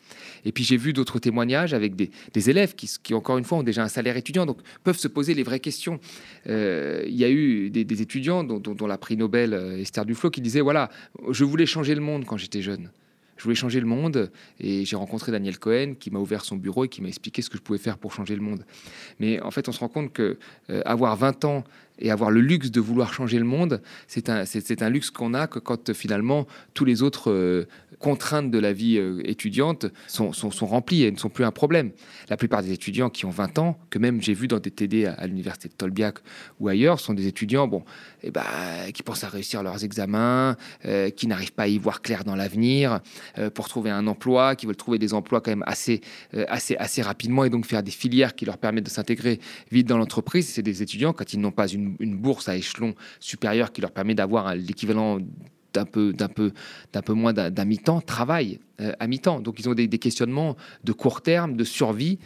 Et 0.43 0.51
puis 0.51 0.63
j'ai 0.65 0.75
vu 0.75 0.91
d'autres 0.91 1.19
témoignages 1.19 1.73
avec 1.73 1.95
des, 1.95 2.49
élèves 2.49 2.75
qui, 2.75 2.89
qui, 3.01 3.13
encore 3.13 3.37
une 3.37 3.45
fois, 3.45 3.59
ont 3.59 3.63
déjà 3.63 3.83
un 3.83 3.87
salaire 3.87 4.17
étudiant, 4.17 4.45
donc 4.45 4.57
peuvent 4.83 4.97
se 4.97 5.07
poser 5.07 5.33
les 5.33 5.43
vraies 5.43 5.61
questions. 5.61 5.99
Euh, 6.47 7.03
il 7.07 7.15
y 7.15 7.23
a 7.23 7.29
eu 7.29 7.69
des, 7.69 8.01
étudiants, 8.01 8.43
dont, 8.43 8.59
dont, 8.59 8.87
la 8.87 8.97
prix 8.97 9.15
Nobel 9.15 9.53
euh, 9.53 9.79
Esther 9.79 10.05
Duflo, 10.05 10.29
qui 10.29 10.41
disait, 10.41 10.61
voilà, 10.61 10.89
je 11.29 11.45
voulais 11.45 11.65
changer 11.65 11.95
le 11.95 12.01
monde 12.01 12.25
quand 12.25 12.37
j'étais 12.37 12.61
jeune. 12.61 12.89
Je 13.41 13.45
voulais 13.45 13.55
changer 13.55 13.79
le 13.79 13.87
monde 13.87 14.29
et 14.59 14.85
j'ai 14.85 14.95
rencontré 14.95 15.31
Daniel 15.31 15.57
Cohen 15.57 15.95
qui 15.99 16.11
m'a 16.11 16.19
ouvert 16.19 16.45
son 16.45 16.57
bureau 16.57 16.85
et 16.85 16.89
qui 16.89 17.01
m'a 17.01 17.07
expliqué 17.07 17.41
ce 17.41 17.49
que 17.49 17.57
je 17.57 17.63
pouvais 17.63 17.79
faire 17.79 17.97
pour 17.97 18.13
changer 18.13 18.35
le 18.35 18.41
monde. 18.43 18.63
Mais 19.19 19.41
en 19.41 19.49
fait, 19.49 19.67
on 19.67 19.71
se 19.71 19.79
rend 19.79 19.87
compte 19.87 20.13
que 20.13 20.37
euh, 20.69 20.83
avoir 20.85 21.15
20 21.15 21.45
ans 21.45 21.63
et 22.01 22.11
avoir 22.11 22.31
le 22.31 22.41
luxe 22.41 22.71
de 22.71 22.81
vouloir 22.81 23.13
changer 23.13 23.39
le 23.39 23.45
monde, 23.45 23.81
c'est 24.07 24.29
un, 24.29 24.43
un 24.81 24.89
luxe 24.89 25.09
qu'on 25.09 25.33
a 25.33 25.47
que 25.47 25.59
quand 25.59 25.93
finalement 25.93 26.47
tous 26.73 26.85
les 26.85 27.03
autres 27.03 27.31
euh, 27.31 27.67
contraintes 27.99 28.51
de 28.51 28.59
la 28.59 28.73
vie 28.73 28.97
euh, 28.97 29.21
étudiante 29.23 29.85
sont, 30.07 30.33
sont, 30.33 30.51
sont, 30.51 30.65
remplies 30.65 31.03
et 31.03 31.11
ne 31.11 31.17
sont 31.17 31.29
plus 31.29 31.45
un 31.45 31.51
problème. 31.51 31.91
La 32.29 32.37
plupart 32.37 32.63
des 32.63 32.71
étudiants 32.71 33.09
qui 33.09 33.25
ont 33.25 33.29
20 33.29 33.59
ans, 33.59 33.77
que 33.89 33.99
même 33.99 34.21
j'ai 34.21 34.33
vu 34.33 34.47
dans 34.47 34.59
des 34.59 34.71
TD 34.71 35.05
à, 35.05 35.27
l'université 35.27 35.69
de 35.69 35.73
Tolbiac 35.73 36.17
ou 36.59 36.67
ailleurs, 36.67 36.99
sont 36.99 37.13
des 37.13 37.27
étudiants 37.27 37.67
bon, 37.67 37.83
eh 38.23 38.31
ben, 38.31 38.43
qui 38.93 39.03
pensent 39.03 39.23
à 39.23 39.29
réussir 39.29 39.63
leurs 39.63 39.83
examens, 39.83 40.57
euh, 40.85 41.09
qui 41.09 41.27
n'arrivent 41.27 41.53
pas 41.53 41.63
à 41.63 41.67
y 41.67 41.77
voir 41.77 42.01
clair 42.01 42.23
dans 42.23 42.35
l'avenir, 42.35 42.99
pour 43.53 43.67
trouver 43.67 43.89
un 43.89 44.07
emploi, 44.07 44.55
qui 44.55 44.65
veulent 44.65 44.75
trouver 44.75 44.97
des 44.97 45.13
emplois 45.13 45.41
quand 45.41 45.51
même 45.51 45.63
assez, 45.67 46.01
assez, 46.47 46.75
assez 46.77 47.01
rapidement 47.01 47.43
et 47.43 47.49
donc 47.49 47.65
faire 47.65 47.83
des 47.83 47.91
filières 47.91 48.35
qui 48.35 48.45
leur 48.45 48.57
permettent 48.57 48.85
de 48.85 48.89
s'intégrer 48.89 49.39
vite 49.71 49.87
dans 49.87 49.97
l'entreprise. 49.97 50.47
C'est 50.47 50.61
des 50.61 50.81
étudiants, 50.81 51.13
quand 51.13 51.33
ils 51.33 51.39
n'ont 51.39 51.51
pas 51.51 51.67
une, 51.67 51.90
une 51.99 52.17
bourse 52.17 52.49
à 52.49 52.55
échelon 52.55 52.95
supérieur 53.19 53.71
qui 53.71 53.81
leur 53.81 53.91
permet 53.91 54.15
d'avoir 54.15 54.55
l'équivalent 54.55 55.19
d'un 55.73 55.85
peu, 55.85 56.13
d'un 56.13 56.27
peu, 56.27 56.51
d'un 56.93 57.01
peu 57.01 57.13
moins 57.13 57.33
d'un 57.33 57.65
mi-temps, 57.65 58.01
travaillent 58.01 58.59
euh, 58.79 58.93
à 58.99 59.07
mi-temps. 59.07 59.39
Donc 59.39 59.59
ils 59.59 59.69
ont 59.69 59.73
des, 59.73 59.87
questionnements 59.87 60.55
de 60.83 60.91
court 60.91 61.21
terme, 61.21 61.55
de 61.55 61.63
survie, 61.63 62.19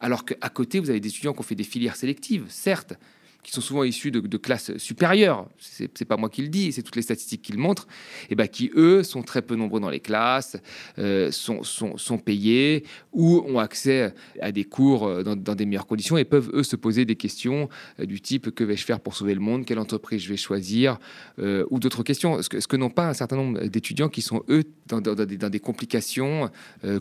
alors 0.00 0.24
qu'à 0.24 0.48
côté, 0.48 0.80
vous 0.80 0.90
avez 0.90 1.00
des 1.00 1.08
étudiants 1.08 1.32
qui 1.32 1.40
ont 1.40 1.44
fait 1.44 1.54
des 1.54 1.64
filières 1.64 1.96
sélectives, 1.96 2.44
certes, 2.48 2.94
qui 3.42 3.50
sont 3.50 3.60
souvent 3.60 3.82
issus 3.82 4.10
de, 4.10 4.36
classes 4.36 4.76
supérieures, 4.76 5.48
c'est 5.58 6.04
pas 6.04 6.16
moi 6.16 6.28
qui 6.28 6.42
le 6.42 6.48
dis, 6.48 6.72
c'est 6.72 6.82
toutes 6.82 6.96
les 6.96 7.02
statistiques 7.02 7.42
qui 7.42 7.52
le 7.52 7.58
montrent, 7.58 7.88
et 8.30 8.36
ben 8.36 8.46
qui 8.46 8.70
eux 8.76 9.02
sont 9.02 9.22
très 9.22 9.42
peu 9.42 9.56
nombreux 9.56 9.80
dans 9.80 9.90
les 9.90 10.00
classes, 10.00 10.56
euh, 10.98 11.32
sont, 11.32 11.64
sont, 11.64 11.96
sont, 11.96 12.18
payés 12.18 12.84
ou 13.12 13.44
ont 13.46 13.58
accès 13.58 14.14
à 14.40 14.52
des 14.52 14.64
cours 14.64 15.06
euh, 15.06 15.22
dans, 15.22 15.54
des 15.54 15.66
meilleures 15.66 15.86
conditions 15.86 16.16
et 16.16 16.24
peuvent 16.24 16.50
eux 16.54 16.62
se 16.62 16.76
poser 16.76 17.04
des 17.04 17.16
questions 17.16 17.68
euh, 17.98 18.06
du 18.06 18.20
type 18.20 18.50
que 18.50 18.62
vais-je 18.62 18.84
faire 18.84 19.00
pour 19.00 19.16
sauver 19.16 19.34
le 19.34 19.40
monde, 19.40 19.64
quelle 19.64 19.80
entreprise 19.80 20.22
je 20.22 20.28
vais 20.28 20.36
choisir? 20.36 20.98
Ou 21.38 21.78
d'autres 21.80 22.02
questions. 22.02 22.40
Ce 22.42 22.48
que, 22.48 22.56
que 22.58 22.76
n'ont 22.76 22.90
pas 22.90 23.08
un 23.08 23.14
certain 23.14 23.36
nombre 23.36 23.64
d'étudiants 23.64 24.08
qui 24.08 24.22
sont 24.22 24.42
eux 24.48 24.62
dans, 24.86 25.00
dans, 25.00 25.14
dans 25.14 25.50
des, 25.50 25.60
complications 25.60 26.50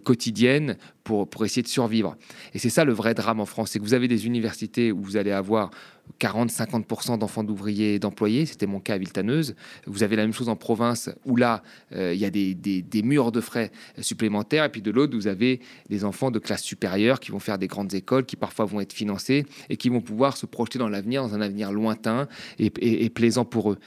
quotidiennes 0.03 0.77
pour, 1.03 1.30
pour 1.30 1.45
essayer 1.45 1.62
de 1.62 1.68
survivre. 1.68 2.15
Et 2.53 2.59
c'est 2.59 2.69
ça 2.69 2.86
le 2.86 2.94
vrai 2.94 3.13
drame 3.13 3.39
en 3.39 3.45
France, 3.45 3.71
c'est 3.71 3.80
que 3.80 3.83
vous 3.83 3.94
avez 3.94 4.07
des 4.07 4.25
universités 4.25 4.92
où 4.92 5.01
vous 5.01 5.18
allez 5.18 5.31
avoir 5.31 5.71
40-50% 6.19 7.18
d'enfants 7.18 7.44
d'ouvriers 7.44 7.95
et 7.95 8.00
d'employés. 8.00 8.45
C'était 8.45 8.68
mon 8.68 8.80
cas 8.80 8.95
à 8.95 8.98
Viltaneuse. 8.98 9.56
Vous 9.88 10.03
avez 10.03 10.15
la 10.15 10.24
même 10.24 10.33
chose 10.33 10.50
en 10.50 10.56
province 10.56 11.09
où 11.25 11.36
là, 11.36 11.63
euh, 11.94 12.13
il 12.13 12.19
y 12.19 12.25
a 12.25 12.30
des, 12.30 13.01
murs 13.03 13.31
de 13.31 13.42
frais 13.42 13.71
supplémentaires. 14.00 14.65
Et 14.65 14.69
puis 14.69 14.81
de 14.81 14.92
l'autre, 14.92 15.15
vous 15.15 15.27
avez 15.27 15.62
des 15.89 16.03
enfants 16.03 16.31
de 16.31 16.39
classe 16.39 16.63
supérieure 16.63 17.19
qui 17.19 17.31
vont 17.31 17.39
faire 17.39 17.57
des 17.57 17.68
grandes 17.68 17.94
écoles, 17.94 18.25
qui 18.25 18.36
parfois 18.36 18.65
vont 18.65 18.81
être 18.81 18.94
financés 18.94 19.45
et 19.69 19.77
qui 19.77 19.89
vont 19.89 20.01
pouvoir 20.01 20.38
se 20.38 20.45
projeter 20.45 20.80
dans 20.80 20.89
l'avenir, 20.89 21.24
dans 21.24 21.33
un 21.33 21.42
avenir 21.42 21.71
lointain 21.71 22.27
et, 22.59 22.69
plaisant 23.09 23.45
pour 23.45 23.71
eux. 23.71 23.77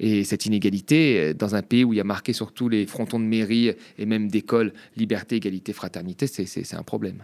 Et 0.00 0.24
cette 0.24 0.46
inégalité, 0.46 1.34
dans 1.34 1.54
un 1.54 1.62
pays 1.62 1.84
où 1.84 1.92
il 1.92 1.96
y 1.96 2.00
a 2.00 2.04
marqué 2.04 2.32
sur 2.32 2.52
tous 2.52 2.68
les 2.68 2.86
frontons 2.86 3.20
de 3.20 3.24
mairie 3.24 3.72
et 3.98 4.06
même 4.06 4.28
d'écoles 4.28 4.72
liberté, 4.96 5.36
égalité, 5.36 5.72
fraternité, 5.72 6.26
c'est 6.26 6.71
un 6.76 6.82
problème. 6.82 7.22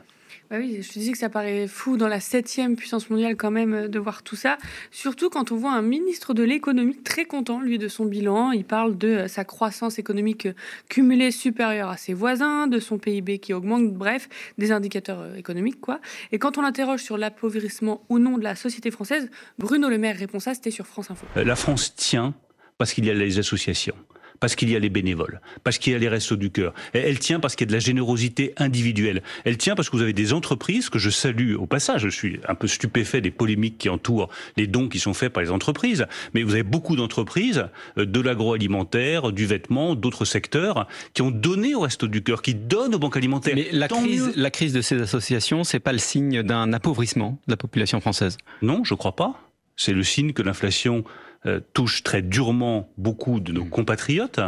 Bah 0.51 0.57
oui, 0.59 0.79
je 0.81 0.89
te 0.89 0.99
disais 0.99 1.13
que 1.13 1.19
ça 1.19 1.29
paraît 1.29 1.67
fou 1.69 1.99
dans 1.99 2.09
la 2.09 2.21
septième 2.21 2.75
puissance 2.75 3.11
mondiale 3.11 3.37
quand 3.37 3.51
même 3.51 3.75
euh, 3.75 3.89
de 3.89 3.99
voir 3.99 4.23
tout 4.23 4.37
ça. 4.37 4.57
Surtout 4.91 5.29
quand 5.29 5.53
on 5.53 5.57
voit 5.57 5.73
un 5.73 5.83
ministre 5.83 6.33
de 6.33 6.43
l'économie 6.43 6.97
très 6.97 7.27
content, 7.27 7.61
lui, 7.61 7.77
de 7.77 7.87
son 7.87 8.07
bilan. 8.07 8.53
Il 8.53 8.65
parle 8.65 8.97
de 8.97 9.09
euh, 9.09 9.29
sa 9.29 9.45
croissance 9.45 9.99
économique 9.99 10.47
euh, 10.47 10.55
cumulée 10.89 11.33
supérieure 11.33 11.91
à 11.91 11.99
ses 11.99 12.15
voisins, 12.15 12.67
de 12.67 12.79
son 12.79 12.97
PIB 12.97 13.41
qui 13.41 13.53
augmente, 13.53 13.93
bref, 13.93 14.31
des 14.57 14.73
indicateurs 14.73 15.37
économiques, 15.37 15.83
quoi. 15.83 16.01
Et 16.33 16.39
quand 16.39 16.57
on 16.57 16.63
l'interroge 16.63 17.03
sur 17.03 17.19
l'appauvrissement 17.19 18.03
ou 18.09 18.19
non 18.19 18.39
de 18.39 18.43
la 18.43 18.55
société 18.55 18.91
française, 18.91 19.31
Bruno 19.59 19.91
Le 19.91 19.99
Maire 19.99 20.17
répond 20.17 20.41
ça, 20.41 20.55
c'était 20.55 20.71
sur 20.71 20.87
France 20.87 21.11
Info. 21.11 21.27
La 21.37 21.57
France 21.57 21.95
tient 21.95 22.35
parce 22.79 22.95
qu'il 22.95 23.05
y 23.05 23.11
a 23.11 23.15
les 23.15 23.39
associations 23.39 23.97
parce 24.41 24.55
qu'il 24.55 24.71
y 24.71 24.77
a 24.77 24.79
les 24.79 24.89
bénévoles, 24.89 25.41
parce 25.65 25.79
qu'il 25.79 25.93
y 25.93 25.97
a 25.97 25.99
les 25.99 26.09
restos 26.09 26.37
du 26.37 26.51
cœur. 26.51 26.75
Elle 26.93 27.19
tient 27.19 27.41
parce 27.41 27.57
qu'il 27.57 27.67
y 27.67 27.69
a 27.69 27.71
de 27.71 27.75
la 27.75 27.79
générosité 27.81 28.53
individuelle. 28.57 29.23
Elle 29.45 29.57
tient 29.59 29.75
parce 29.75 29.91
que 29.91 29.97
vous 29.97 30.03
avez 30.03 30.13
des 30.13 30.33
entreprises 30.33 30.91
que 30.91 30.99
je 30.99 31.11
salue 31.11 31.55
au 31.55 31.67
passage. 31.67 32.03
Je 32.03 32.09
suis 32.09 32.41
un 32.49 32.55
peu 32.55 32.67
stupéfait 32.67 33.21
des 33.21 33.31
polémiques 33.31 33.79
qui 33.79 33.89
entourent 33.89 34.29
les 34.57 34.67
dons 34.67 34.89
qui 34.89 34.99
sont 34.99 35.15
faits 35.15 35.33
par 35.33 35.43
les 35.43 35.51
entreprises. 35.51 36.07
Mais 36.35 36.43
vous 36.43 36.55
avez 36.55 36.63
beaucoup 36.63 36.97
d'entreprises, 36.97 37.67
euh, 37.97 38.05
de 38.05 38.21
l'agroalimentaire, 38.21 39.33
du 39.33 39.47
vêtement, 39.47 39.95
d'autres 39.95 40.25
secteurs, 40.25 40.87
qui 41.15 41.23
ont 41.23 41.31
donné 41.31 41.75
au 41.75 41.81
Restos 41.81 42.09
du 42.09 42.23
Cœur, 42.23 42.43
qui 42.43 42.55
donnent 42.55 42.95
aux 42.95 42.99
banques 42.99 43.17
alimentaires. 43.17 43.55
Mais 43.55 43.69
la, 43.73 43.89
crise, 43.89 44.33
la 44.37 44.51
crise 44.51 44.73
de 44.73 44.83
ces 44.83 45.01
associations, 45.01 45.65
c'est 45.65 45.81
pas 45.81 45.93
le 45.93 45.99
signe 45.99 46.43
d'un 46.43 46.73
appauvrissement 46.73 47.41
de 47.47 47.53
la 47.53 47.57
population 47.57 48.01
française 48.01 48.39
Non, 48.63 48.85
je 48.85 48.95
crois 48.95 49.17
pas. 49.17 49.41
C'est 49.77 49.93
le 49.93 50.03
signe 50.03 50.33
que 50.33 50.43
l'inflation 50.43 51.05
euh, 51.47 51.61
touche 51.73 52.03
très 52.03 52.21
durement 52.21 52.91
beaucoup 52.99 53.39
de 53.39 53.53
nos 53.53 53.65
mm. 53.65 53.71
compatriotes, 53.71 54.41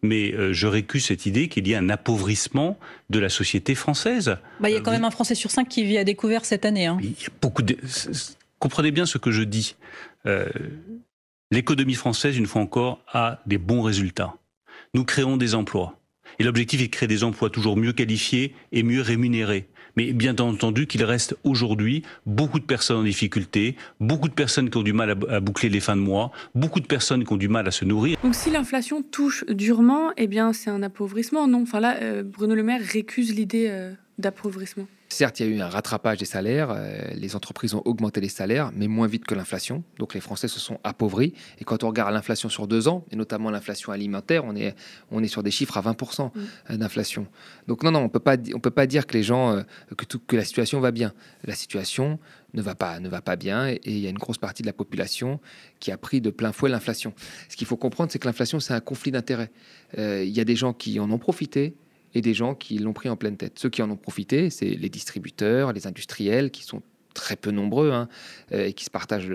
mais 0.00 0.32
euh, 0.32 0.54
je 0.54 0.66
récuse 0.66 1.04
cette 1.04 1.26
idée 1.26 1.48
qu'il 1.48 1.68
y 1.68 1.72
ait 1.72 1.76
un 1.76 1.90
appauvrissement 1.90 2.78
de 3.10 3.18
la 3.18 3.28
société 3.28 3.74
française. 3.74 4.38
Bah, 4.58 4.70
il 4.70 4.72
y 4.72 4.76
a 4.76 4.80
quand 4.80 4.90
euh, 4.90 4.94
même 4.94 5.04
un 5.04 5.10
Français 5.10 5.34
sur 5.34 5.50
cinq 5.50 5.68
qui 5.68 5.84
vit 5.84 5.98
à 5.98 6.04
découvert 6.04 6.46
cette 6.46 6.64
année. 6.64 6.86
Hein. 6.86 6.98
beaucoup 7.42 7.62
Comprenez 8.58 8.92
bien 8.92 9.04
ce 9.04 9.18
que 9.18 9.30
je 9.30 9.42
dis. 9.42 9.76
L'économie 11.50 11.94
française, 11.94 12.36
une 12.36 12.46
fois 12.46 12.62
encore, 12.62 13.00
a 13.12 13.40
des 13.46 13.58
bons 13.58 13.82
résultats. 13.82 14.34
Nous 14.94 15.04
créons 15.04 15.36
des 15.36 15.54
emplois. 15.54 15.98
Et 16.38 16.44
l'objectif 16.44 16.80
est 16.80 16.86
de 16.86 16.90
créer 16.90 17.08
des 17.08 17.24
emplois 17.24 17.50
toujours 17.50 17.76
mieux 17.76 17.92
qualifiés 17.92 18.54
et 18.72 18.82
mieux 18.82 19.02
rémunérés 19.02 19.68
mais 19.98 20.12
bien 20.12 20.36
entendu 20.38 20.86
qu'il 20.86 21.02
reste 21.02 21.36
aujourd'hui 21.42 22.04
beaucoup 22.24 22.60
de 22.60 22.64
personnes 22.64 22.98
en 22.98 23.02
difficulté, 23.02 23.74
beaucoup 23.98 24.28
de 24.28 24.32
personnes 24.32 24.70
qui 24.70 24.78
ont 24.78 24.84
du 24.84 24.92
mal 24.92 25.10
à, 25.10 25.40
boucler 25.40 25.68
les 25.68 25.80
fins 25.80 25.96
de 25.96 26.00
mois, 26.00 26.30
beaucoup 26.54 26.78
de 26.78 26.86
personnes 26.86 27.24
qui 27.24 27.32
ont 27.32 27.36
du 27.36 27.48
mal 27.48 27.66
à 27.66 27.72
se 27.72 27.84
nourrir. 27.84 28.16
Donc 28.22 28.36
si 28.36 28.48
l'inflation 28.48 29.02
touche 29.02 29.44
durement, 29.48 30.12
eh 30.16 30.28
bien 30.28 30.52
c'est 30.52 30.70
un 30.70 30.84
appauvrissement, 30.84 31.48
non? 31.48 31.62
Enfin 31.62 31.80
là, 31.80 31.96
euh, 32.00 32.22
Bruno 32.22 32.54
Le 32.54 32.62
Maire 32.62 32.80
récuse 32.80 33.34
l'idée 33.34 33.66
euh, 33.68 33.92
d'appauvrissement. 34.18 34.86
Certes, 35.10 35.40
il 35.40 35.46
y 35.46 35.48
a 35.50 35.56
eu 35.56 35.60
un 35.60 35.68
rattrapage 35.68 36.18
des 36.18 36.26
salaires, 36.26 36.68
euh, 36.70 37.00
les 37.14 37.34
entreprises 37.34 37.74
ont 37.74 37.80
augmenté 37.86 38.20
les 38.20 38.28
salaires, 38.28 38.70
mais 38.74 38.88
moins 38.88 39.06
vite 39.06 39.24
que 39.24 39.34
l'inflation. 39.34 39.82
Donc 39.98 40.12
les 40.12 40.20
Français 40.20 40.48
se 40.48 40.60
sont 40.60 40.78
appauvris. 40.84 41.32
Et 41.58 41.64
quand 41.64 41.82
on 41.82 41.88
regarde 41.88 42.12
l'inflation 42.12 42.50
sur 42.50 42.66
deux 42.66 42.88
ans, 42.88 43.06
et 43.10 43.16
notamment 43.16 43.50
l'inflation 43.50 43.90
alimentaire, 43.90 44.44
on 44.44 44.54
est, 44.54 44.74
on 45.10 45.22
est 45.22 45.28
sur 45.28 45.42
des 45.42 45.50
chiffres 45.50 45.78
à 45.78 45.82
20% 45.82 46.30
mm. 46.34 46.76
d'inflation. 46.76 47.26
Donc 47.68 47.82
non, 47.82 47.90
non, 47.90 48.00
on 48.00 48.02
ne 48.04 48.08
peut 48.08 48.70
pas 48.70 48.86
dire 48.86 49.06
que 49.06 49.14
les 49.14 49.22
gens, 49.22 49.56
euh, 49.56 49.62
que, 49.96 50.04
tout, 50.04 50.18
que 50.18 50.36
la 50.36 50.44
situation 50.44 50.78
va 50.80 50.90
bien. 50.90 51.14
La 51.44 51.54
situation 51.54 52.18
ne 52.54 52.62
va 52.62 52.74
pas, 52.74 53.00
ne 53.00 53.08
va 53.08 53.20
pas 53.20 53.36
bien 53.36 53.68
et 53.68 53.80
il 53.84 53.98
y 53.98 54.06
a 54.06 54.10
une 54.10 54.18
grosse 54.18 54.38
partie 54.38 54.62
de 54.62 54.66
la 54.66 54.72
population 54.72 55.40
qui 55.80 55.90
a 55.92 55.98
pris 55.98 56.20
de 56.20 56.30
plein 56.30 56.52
fouet 56.52 56.70
l'inflation. 56.70 57.14
Ce 57.48 57.56
qu'il 57.56 57.66
faut 57.66 57.76
comprendre, 57.76 58.10
c'est 58.12 58.18
que 58.18 58.26
l'inflation, 58.26 58.60
c'est 58.60 58.74
un 58.74 58.80
conflit 58.80 59.12
d'intérêts. 59.12 59.50
Euh, 59.98 60.24
il 60.24 60.36
y 60.36 60.40
a 60.40 60.44
des 60.44 60.56
gens 60.56 60.72
qui 60.72 61.00
en 61.00 61.10
ont 61.10 61.18
profité, 61.18 61.74
et 62.14 62.20
des 62.20 62.34
gens 62.34 62.54
qui 62.54 62.78
l'ont 62.78 62.92
pris 62.92 63.08
en 63.08 63.16
pleine 63.16 63.36
tête. 63.36 63.58
Ceux 63.58 63.68
qui 63.68 63.82
en 63.82 63.90
ont 63.90 63.96
profité, 63.96 64.50
c'est 64.50 64.70
les 64.70 64.88
distributeurs, 64.88 65.72
les 65.72 65.86
industriels, 65.86 66.50
qui 66.50 66.64
sont 66.64 66.82
très 67.18 67.36
peu 67.36 67.50
nombreux 67.50 67.90
hein, 67.90 68.08
euh, 68.52 68.66
et 68.66 68.72
qui 68.72 68.84
se 68.84 68.90
partagent 68.90 69.32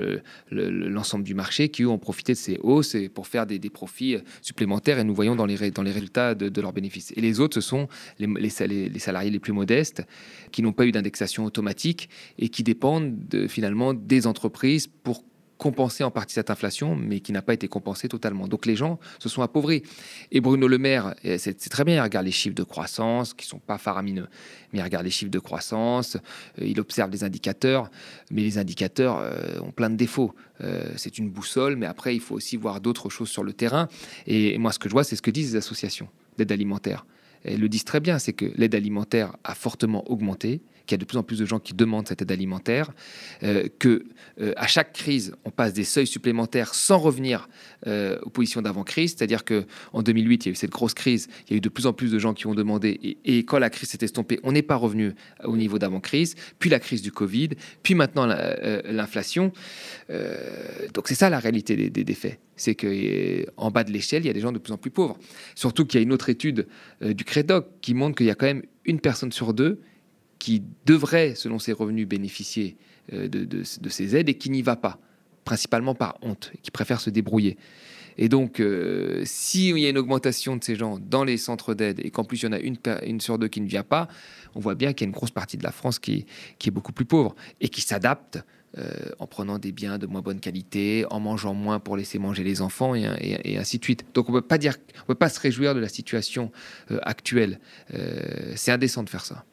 l'ensemble 0.50 1.24
du 1.24 1.34
marché, 1.34 1.70
qui 1.70 1.86
ont 1.86 1.98
profité 1.98 2.34
de 2.34 2.38
ces 2.38 2.58
hausses 2.64 2.96
pour 3.14 3.28
faire 3.28 3.46
des, 3.46 3.60
profits 3.70 4.16
euh, 4.16 4.22
supplémentaires 4.42 5.00
et 5.00 5.04
nous 5.04 5.14
voyons 5.14 5.36
dans 5.36 5.46
les, 5.46 5.56
résultats 5.56 6.34
de, 6.34 6.62
leurs 6.62 6.74
bénéfices. 6.74 7.12
Et 7.16 7.22
les 7.22 7.40
autres, 7.40 7.56
ce 7.56 7.62
sont 7.62 7.88
les, 8.20 8.28
les 8.28 9.00
salariés 9.00 9.32
les 9.32 9.40
plus 9.40 9.54
modestes 9.54 10.04
qui 10.52 10.62
n'ont 10.62 10.72
pas 10.72 10.86
eu 10.86 10.92
d'indexation 10.92 11.44
automatique 11.46 12.10
et 12.40 12.50
qui 12.50 12.64
dépendent 12.64 13.28
de, 13.28 13.48
finalement 13.48 13.94
des 13.94 14.28
entreprises 14.28 14.88
pour 14.88 15.24
compenser 15.64 16.04
en 16.04 16.12
partie 16.12 16.34
cette 16.34 16.50
inflation, 16.50 16.94
mais 16.94 17.22
qui 17.22 17.32
n'a 17.32 17.42
pas 17.42 17.54
été 17.54 17.70
compensée 17.70 18.10
totalement. 18.10 18.50
Donc 18.50 18.66
les 18.66 18.76
gens 18.76 19.00
se 19.18 19.30
sont 19.30 19.44
appauvris. 19.44 19.82
Et 20.34 20.42
Bruno 20.42 20.68
Le 20.68 20.78
Maire, 20.78 21.16
c'est 21.38 21.70
très 21.70 21.86
bien, 21.86 21.96
il 21.96 22.02
regarde 22.02 22.26
les 22.26 22.34
chiffres 22.34 22.54
de 22.54 22.64
croissance, 22.64 23.34
qui 23.34 23.46
sont 23.46 23.60
pas 23.60 23.78
faramineux, 23.78 24.28
mais 24.74 24.80
il 24.80 24.82
regarde 24.82 25.06
les 25.06 25.10
chiffres 25.10 25.32
de 25.32 25.40
croissance, 25.40 26.18
euh, 26.60 26.66
il 26.66 26.82
observe 26.82 27.12
les 27.12 27.24
indicateurs, 27.24 27.90
mais 28.30 28.42
les 28.42 28.58
indicateurs 28.58 29.20
euh, 29.20 29.62
ont 29.62 29.72
plein 29.72 29.90
de 29.90 29.96
défauts. 29.96 30.36
Euh, 30.60 30.92
c'est 30.98 31.18
une 31.18 31.30
boussole, 31.30 31.78
mais 31.78 31.86
après, 31.86 32.14
il 32.14 32.20
faut 32.20 32.36
aussi 32.36 32.58
voir 32.58 32.82
d'autres 32.82 33.10
choses 33.10 33.30
sur 33.30 33.46
le 33.46 33.54
terrain. 33.54 33.88
Et 34.28 34.58
moi, 34.58 34.74
ce 34.74 34.80
que 34.80 34.90
je 34.90 34.94
vois, 34.94 35.06
c'est 35.06 35.16
ce 35.16 35.22
que 35.22 35.32
disent 35.32 35.54
les 35.54 35.60
associations 35.60 36.10
d'aide 36.38 36.52
alimentaire. 36.52 37.06
Elles 37.46 37.62
le 37.62 37.70
disent 37.70 37.86
très 37.86 38.02
bien, 38.02 38.20
c'est 38.20 38.34
que 38.34 38.52
l'aide 38.58 38.76
alimentaire 38.76 39.38
a 39.46 39.56
fortement 39.56 40.04
augmenté 40.12 40.62
qu'il 40.86 40.96
y 40.96 40.96
a 40.96 40.98
de 40.98 41.06
plus 41.06 41.18
en 41.18 41.24
plus 41.24 41.40
de 41.40 41.46
gens 41.46 41.60
qui 41.60 41.74
demandent 41.74 42.08
cette 42.08 42.22
aide 42.22 42.32
alimentaire, 42.32 42.92
euh, 43.44 43.68
que 43.80 44.04
euh, 44.42 44.54
à 44.58 44.68
chaque 44.68 44.94
crise, 44.94 45.34
on 45.46 45.50
passe 45.50 45.74
des 45.74 45.84
seuils 45.84 46.08
supplémentaires 46.08 46.76
sans 46.76 46.98
revenir 46.98 47.48
euh, 47.88 48.20
aux 48.24 48.30
positions 48.30 48.62
d'avant-crise. 48.62 49.16
C'est-à-dire 49.18 49.46
que 49.46 49.66
en 49.94 50.02
2008, 50.02 50.46
il 50.46 50.50
y 50.50 50.50
a 50.50 50.54
eu 50.54 50.56
cette 50.56 50.72
grosse 50.72 50.94
crise, 50.94 51.30
il 51.48 51.52
y 51.52 51.54
a 51.54 51.58
eu 51.58 51.62
de 51.62 51.70
plus 51.70 51.86
en 51.86 51.94
plus 51.94 52.12
de 52.12 52.20
gens 52.20 52.34
qui 52.34 52.48
ont 52.48 52.56
demandé, 52.56 53.18
et, 53.24 53.44
quand 53.46 53.60
la 53.60 53.70
crise 53.70 53.90
s'est 53.90 54.04
estompée, 54.04 54.40
on 54.44 54.52
n'est 54.52 54.62
pas 54.62 54.76
revenu 54.76 55.14
au 55.44 55.56
niveau 55.56 55.80
d'avant-crise, 55.80 56.36
puis 56.60 56.70
la 56.70 56.80
crise 56.80 57.02
du 57.02 57.12
Covid, 57.12 57.50
puis 57.82 57.96
maintenant 57.96 58.26
l'inflation. 58.26 59.52
donc 60.94 61.08
c'est 61.08 61.16
ça 61.16 61.30
la 61.30 61.40
réalité 61.40 61.76
des, 61.76 61.90
des, 61.90 62.14
faits. 62.14 62.40
C'est 62.56 62.76
qu'en 62.76 63.72
bas 63.72 63.84
de 63.84 63.92
l'échelle, 63.92 64.24
il 64.24 64.28
y 64.28 64.30
a 64.30 64.34
des 64.34 64.40
gens 64.40 64.52
de 64.52 64.60
plus 64.60 64.74
en 64.74 64.78
plus 64.78 64.92
pauvres. 64.92 65.18
Surtout 65.56 65.86
qu'il 65.86 66.00
y 66.00 66.02
a 66.02 66.04
une 66.04 66.14
autre 66.14 66.30
étude 66.30 66.68
du 67.02 67.24
Crédoc 67.24 67.68
qui 67.82 67.94
montre 67.94 68.16
qu'il 68.16 68.28
y 68.28 68.32
a 68.32 68.36
quand 68.36 68.46
même 68.46 68.64
une 68.86 69.00
personne 69.00 69.32
sur 69.32 69.54
deux 69.54 69.82
qui 70.44 70.62
devrait, 70.86 71.36
selon 71.36 71.58
ses 71.58 71.72
revenus, 71.72 72.06
bénéficier 72.06 72.76
euh, 73.14 73.30
de, 73.30 73.64
ces 73.64 74.16
aides 74.18 74.28
et 74.28 74.34
qui 74.34 74.50
n'y 74.50 74.62
va 74.62 74.76
pas, 74.76 75.00
principalement 75.46 75.96
par 75.96 76.18
honte, 76.22 76.52
qui 76.62 76.70
préfère 76.70 77.00
se 77.00 77.10
débrouiller. 77.10 77.56
Et 78.18 78.28
donc, 78.28 78.60
euh, 78.60 79.22
s'il 79.24 79.80
y 79.80 79.86
a 79.86 79.90
une 79.90 79.98
augmentation 79.98 80.58
de 80.58 80.64
ces 80.66 80.76
gens 80.76 81.00
dans 81.00 81.24
les 81.24 81.38
centres 81.38 81.74
d'aide 81.74 82.02
et 82.04 82.12
qu'en 82.12 82.26
plus 82.26 82.42
il 82.42 82.48
y 82.48 82.50
en 82.50 82.52
a 82.52 82.60
une, 82.60 83.22
sur 83.22 83.40
deux 83.40 83.48
qui 83.48 83.62
ne 83.62 83.70
vient 83.70 83.86
pas, 83.86 84.10
on 84.54 84.60
voit 84.60 84.76
bien 84.76 84.92
qu'il 84.92 85.06
y 85.06 85.08
a 85.08 85.10
une 85.12 85.16
grosse 85.16 85.32
partie 85.32 85.56
de 85.56 85.64
la 85.64 85.72
France 85.72 85.98
qui, 85.98 86.26
est 86.66 86.72
beaucoup 86.72 86.92
plus 86.92 87.06
pauvre 87.06 87.36
et 87.62 87.70
qui 87.70 87.80
s'adapte 87.80 88.40
euh, 88.78 88.92
en 89.20 89.28
prenant 89.28 89.60
des 89.60 89.72
biens 89.72 89.98
de 89.98 90.08
moins 90.08 90.22
bonne 90.22 90.42
qualité, 90.42 91.06
en 91.10 91.22
mangeant 91.22 91.54
moins 91.54 91.80
pour 91.80 91.96
laisser 91.96 92.20
manger 92.20 92.44
les 92.44 92.62
enfants 92.62 92.96
et, 92.96 93.58
ainsi 93.58 93.80
de 93.80 93.84
suite. 93.86 94.04
Donc 94.14 94.28
on 94.28 94.34
ne 94.34 94.42
peut 94.42 95.16
pas 95.16 95.30
se 95.30 95.40
réjouir 95.40 95.74
de 95.74 95.80
la 95.80 95.88
situation 95.88 96.52
actuelle. 97.04 97.62
C'est 98.56 98.72
indécent 98.74 99.04
de 99.04 99.10
faire 99.10 99.24
ça. 99.24 99.46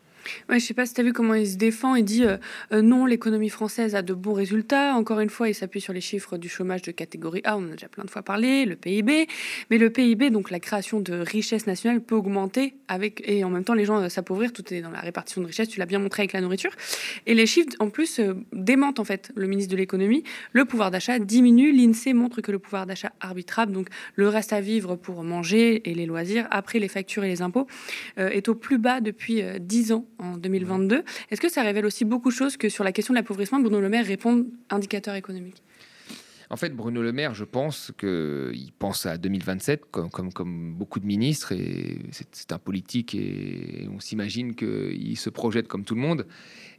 Ouais, 0.49 0.59
je 0.59 0.67
sais 0.67 0.75
pas 0.75 0.87
si 0.87 0.95
tu 0.95 1.00
as 1.00 1.05
vu 1.05 1.12
comment 1.12 1.35
il 1.35 1.47
se 1.47 1.57
défend. 1.57 1.95
Il 1.95 2.05
dit 2.05 2.25
euh, 2.25 2.37
euh, 2.73 2.83
non, 2.83 3.07
l'économie 3.07 3.49
française 3.49 3.95
a 3.95 4.03
de 4.03 4.15
bons 4.15 4.33
résultats. 4.33 4.95
Encore 4.95 5.21
une 5.21 5.31
fois, 5.31 5.49
il 5.49 5.55
s'appuie 5.55 5.81
sur 5.81 5.93
les 5.93 6.00
chiffres 6.00 6.39
du 6.39 6.49
chômage 6.49 6.83
de 6.83 6.91
catégorie 6.91 7.41
A. 7.45 7.57
On 7.57 7.61
en 7.61 7.69
a 7.69 7.73
déjà 7.73 7.89
plein 7.89 8.05
de 8.05 8.11
fois 8.11 8.23
parlé, 8.23 8.65
le 8.65 8.77
PIB. 8.77 9.29
Mais 9.71 9.79
le 9.79 9.91
PIB, 9.91 10.31
donc 10.31 10.50
la 10.50 10.61
création 10.61 11.00
de 11.00 11.15
richesse 11.15 11.67
nationale, 11.67 12.00
peut 12.00 12.15
augmenter 12.15 12.75
avec 12.89 13.23
et 13.27 13.45
en 13.45 13.50
même 13.50 13.65
temps 13.65 13.75
les 13.75 13.85
gens 13.85 14.00
euh, 14.00 14.09
s'appauvrir. 14.09 14.53
Tout 14.53 14.73
est 14.73 14.81
dans 14.81 14.91
la 14.91 15.00
répartition 15.00 15.41
de 15.41 15.47
richesse. 15.47 15.69
Tu 15.69 15.79
l'as 15.79 15.87
bien 15.87 15.99
montré 15.99 16.23
avec 16.23 16.33
la 16.33 16.41
nourriture. 16.41 16.73
Et 17.27 17.35
les 17.35 17.47
chiffres, 17.47 17.71
en 17.79 17.91
plus, 17.91 18.21
démentent 18.53 19.00
en 19.00 19.05
fait 19.05 19.33
le 19.35 19.47
ministre 19.47 19.71
de 19.71 19.77
l'économie. 19.77 20.25
Le 20.53 20.65
pouvoir 20.65 20.91
d'achat 20.91 21.19
diminue. 21.19 21.73
L'Insee 21.73 22.15
montre 22.15 22.41
que 22.41 22.53
le 22.53 22.59
pouvoir 22.59 22.87
d'achat 22.87 23.12
arbitrable, 23.21 23.73
donc 23.73 23.89
le 24.15 24.29
reste 24.29 24.53
à 24.53 24.61
vivre 24.61 24.97
pour 24.97 25.23
manger 25.23 25.89
et 25.89 25.95
les 25.95 26.07
loisirs 26.07 26.47
après 26.50 26.79
les 26.79 26.89
factures 26.89 27.25
et 27.25 27.29
les 27.29 27.43
impôts, 27.43 27.67
est 28.17 28.49
au 28.49 28.55
plus 28.55 28.79
bas 28.79 29.00
depuis 29.00 29.43
10 29.61 29.93
ans 29.93 30.07
en 30.21 30.37
2022. 30.37 31.03
Est-ce 31.31 31.41
que 31.41 31.49
ça 31.49 31.62
révèle 31.62 31.87
aussi 31.87 32.05
beaucoup 32.05 32.31
de 32.31 32.35
choses 32.35 32.57
que 32.57 32.69
sur 32.69 32.85
la 32.85 32.93
question 32.93 33.15
de 33.15 33.19
l'appauvrissement, 33.19 33.61
Bruno 33.61 33.81
Le 33.81 33.89
Maire 33.89 34.07
répond 34.07 34.47
indicateur 34.71 35.15
économique? 35.15 35.62
En 36.53 36.57
fait, 36.57 36.71
Bruno 36.71 37.00
Le 37.00 37.12
Maire, 37.12 37.33
je 37.33 37.45
pense 37.45 37.93
qu'il 37.97 38.73
pense 38.77 39.07
à 39.07 39.17
2027, 39.19 39.85
comme, 39.93 40.11
comme, 40.11 40.33
comme, 40.33 40.75
beaucoup 40.75 40.99
de 40.99 41.07
ministres, 41.07 41.53
et 41.53 42.00
c'est 42.11 42.50
un 42.50 42.59
politique, 42.59 43.15
et 43.15 43.89
on 43.89 44.00
s'imagine 44.00 44.57
qu'il 44.57 45.17
se 45.17 45.31
projette 45.31 45.69
comme 45.69 45.85
tout 45.85 45.95
le 45.95 46.00
monde. 46.00 46.27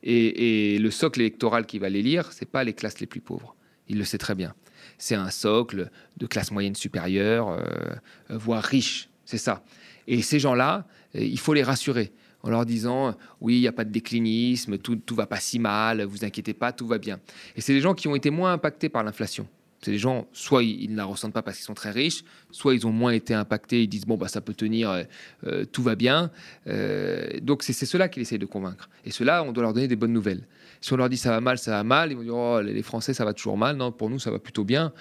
Et, 0.04 0.78
le 0.78 0.92
socle 0.92 1.22
électoral 1.22 1.66
qui 1.66 1.80
va 1.80 1.88
l'élire, 1.88 2.34
c'est 2.34 2.50
pas 2.50 2.66
les 2.66 2.74
classes 2.74 3.00
les 3.00 3.08
plus 3.08 3.22
pauvres. 3.22 3.56
Il 3.88 3.98
le 3.98 4.04
sait 4.04 4.18
très 4.18 4.36
bien. 4.36 4.54
C'est 4.98 5.16
un 5.16 5.30
socle 5.30 5.90
de 6.18 6.28
classe 6.28 6.52
moyenne 6.52 6.76
supérieure, 6.76 7.50
euh, 7.50 7.96
voire 8.30 8.64
riche. 8.64 9.10
C'est 9.24 9.38
ça. 9.38 9.64
Et 10.06 10.22
ces 10.22 10.40
gens-là, 10.40 10.86
il 11.14 11.40
faut 11.40 11.54
les 11.54 11.64
rassurer 11.64 12.12
en 12.44 12.50
leur 12.50 12.66
disant 12.66 13.16
oui, 13.40 13.58
il 13.58 13.62
n'y 13.62 13.68
a 13.68 13.72
pas 13.72 13.86
de 13.86 13.92
déclinisme, 13.92 14.78
tout 14.78 15.16
va 15.16 15.26
pas 15.26 15.40
si 15.40 15.60
mal, 15.60 16.04
vous 16.04 16.26
inquiétez 16.26 16.54
pas, 16.54 16.72
tout 16.72 16.88
va 16.88 16.98
bien. 16.98 17.20
Et 17.56 17.62
c'est 17.62 17.74
des 17.74 17.82
gens 17.82 17.94
qui 17.94 18.08
ont 18.08 18.16
été 18.16 18.30
moins 18.30 18.54
impactés 18.54 18.90
par 18.90 19.04
l'inflation. 19.04 19.48
C'est 19.82 19.92
des 19.92 19.98
gens, 19.98 20.28
soit 20.32 20.64
ils, 20.64 20.92
ne 20.92 20.98
la 20.98 21.06
ressentent 21.06 21.34
pas 21.34 21.42
parce 21.42 21.58
qu'ils 21.58 21.66
sont 21.66 21.74
très 21.74 21.90
riches, 21.90 22.24
soit 22.52 22.76
ils 22.76 22.86
ont 22.86 22.92
moins 22.92 23.12
été 23.12 23.34
impactés, 23.34 23.82
ils 23.82 23.88
disent 23.88 24.06
bon, 24.06 24.16
bah, 24.16 24.28
ça 24.28 24.40
peut 24.40 24.54
tenir, 24.54 24.92
euh, 24.92 25.04
euh, 25.48 25.66
tout 25.66 25.82
va 25.82 25.96
bien. 25.96 26.30
Euh, 26.68 27.40
donc 27.42 27.64
c'est 27.64 27.74
cela 27.74 28.08
qu'il 28.08 28.22
essaye 28.22 28.38
de 28.38 28.46
convaincre. 28.46 28.90
Et 29.06 29.12
cela, 29.12 29.44
on 29.44 29.52
doit 29.52 29.64
leur 29.64 29.74
donner 29.74 29.88
des 29.88 29.96
bonnes 29.96 30.14
nouvelles. 30.14 30.44
Si 30.82 30.94
on 30.94 30.98
leur 30.98 31.10
dit 31.10 31.18
ça 31.18 31.32
va 31.32 31.42
mal, 31.42 31.58
ça 31.58 31.72
va 31.72 31.84
mal, 31.84 32.12
ils 32.12 32.16
vont 32.16 32.24
dire 32.24 32.36
oh, 32.36 32.62
les 32.62 32.84
Français, 32.84 33.16
ça 33.16 33.26
va 33.26 33.34
toujours 33.34 33.58
mal. 33.58 33.76
Non, 33.76 33.92
pour 33.92 34.12
nous, 34.12 34.20
ça 34.20 34.30
va 34.30 34.38
plutôt 34.38 34.64
bien. 34.64 34.94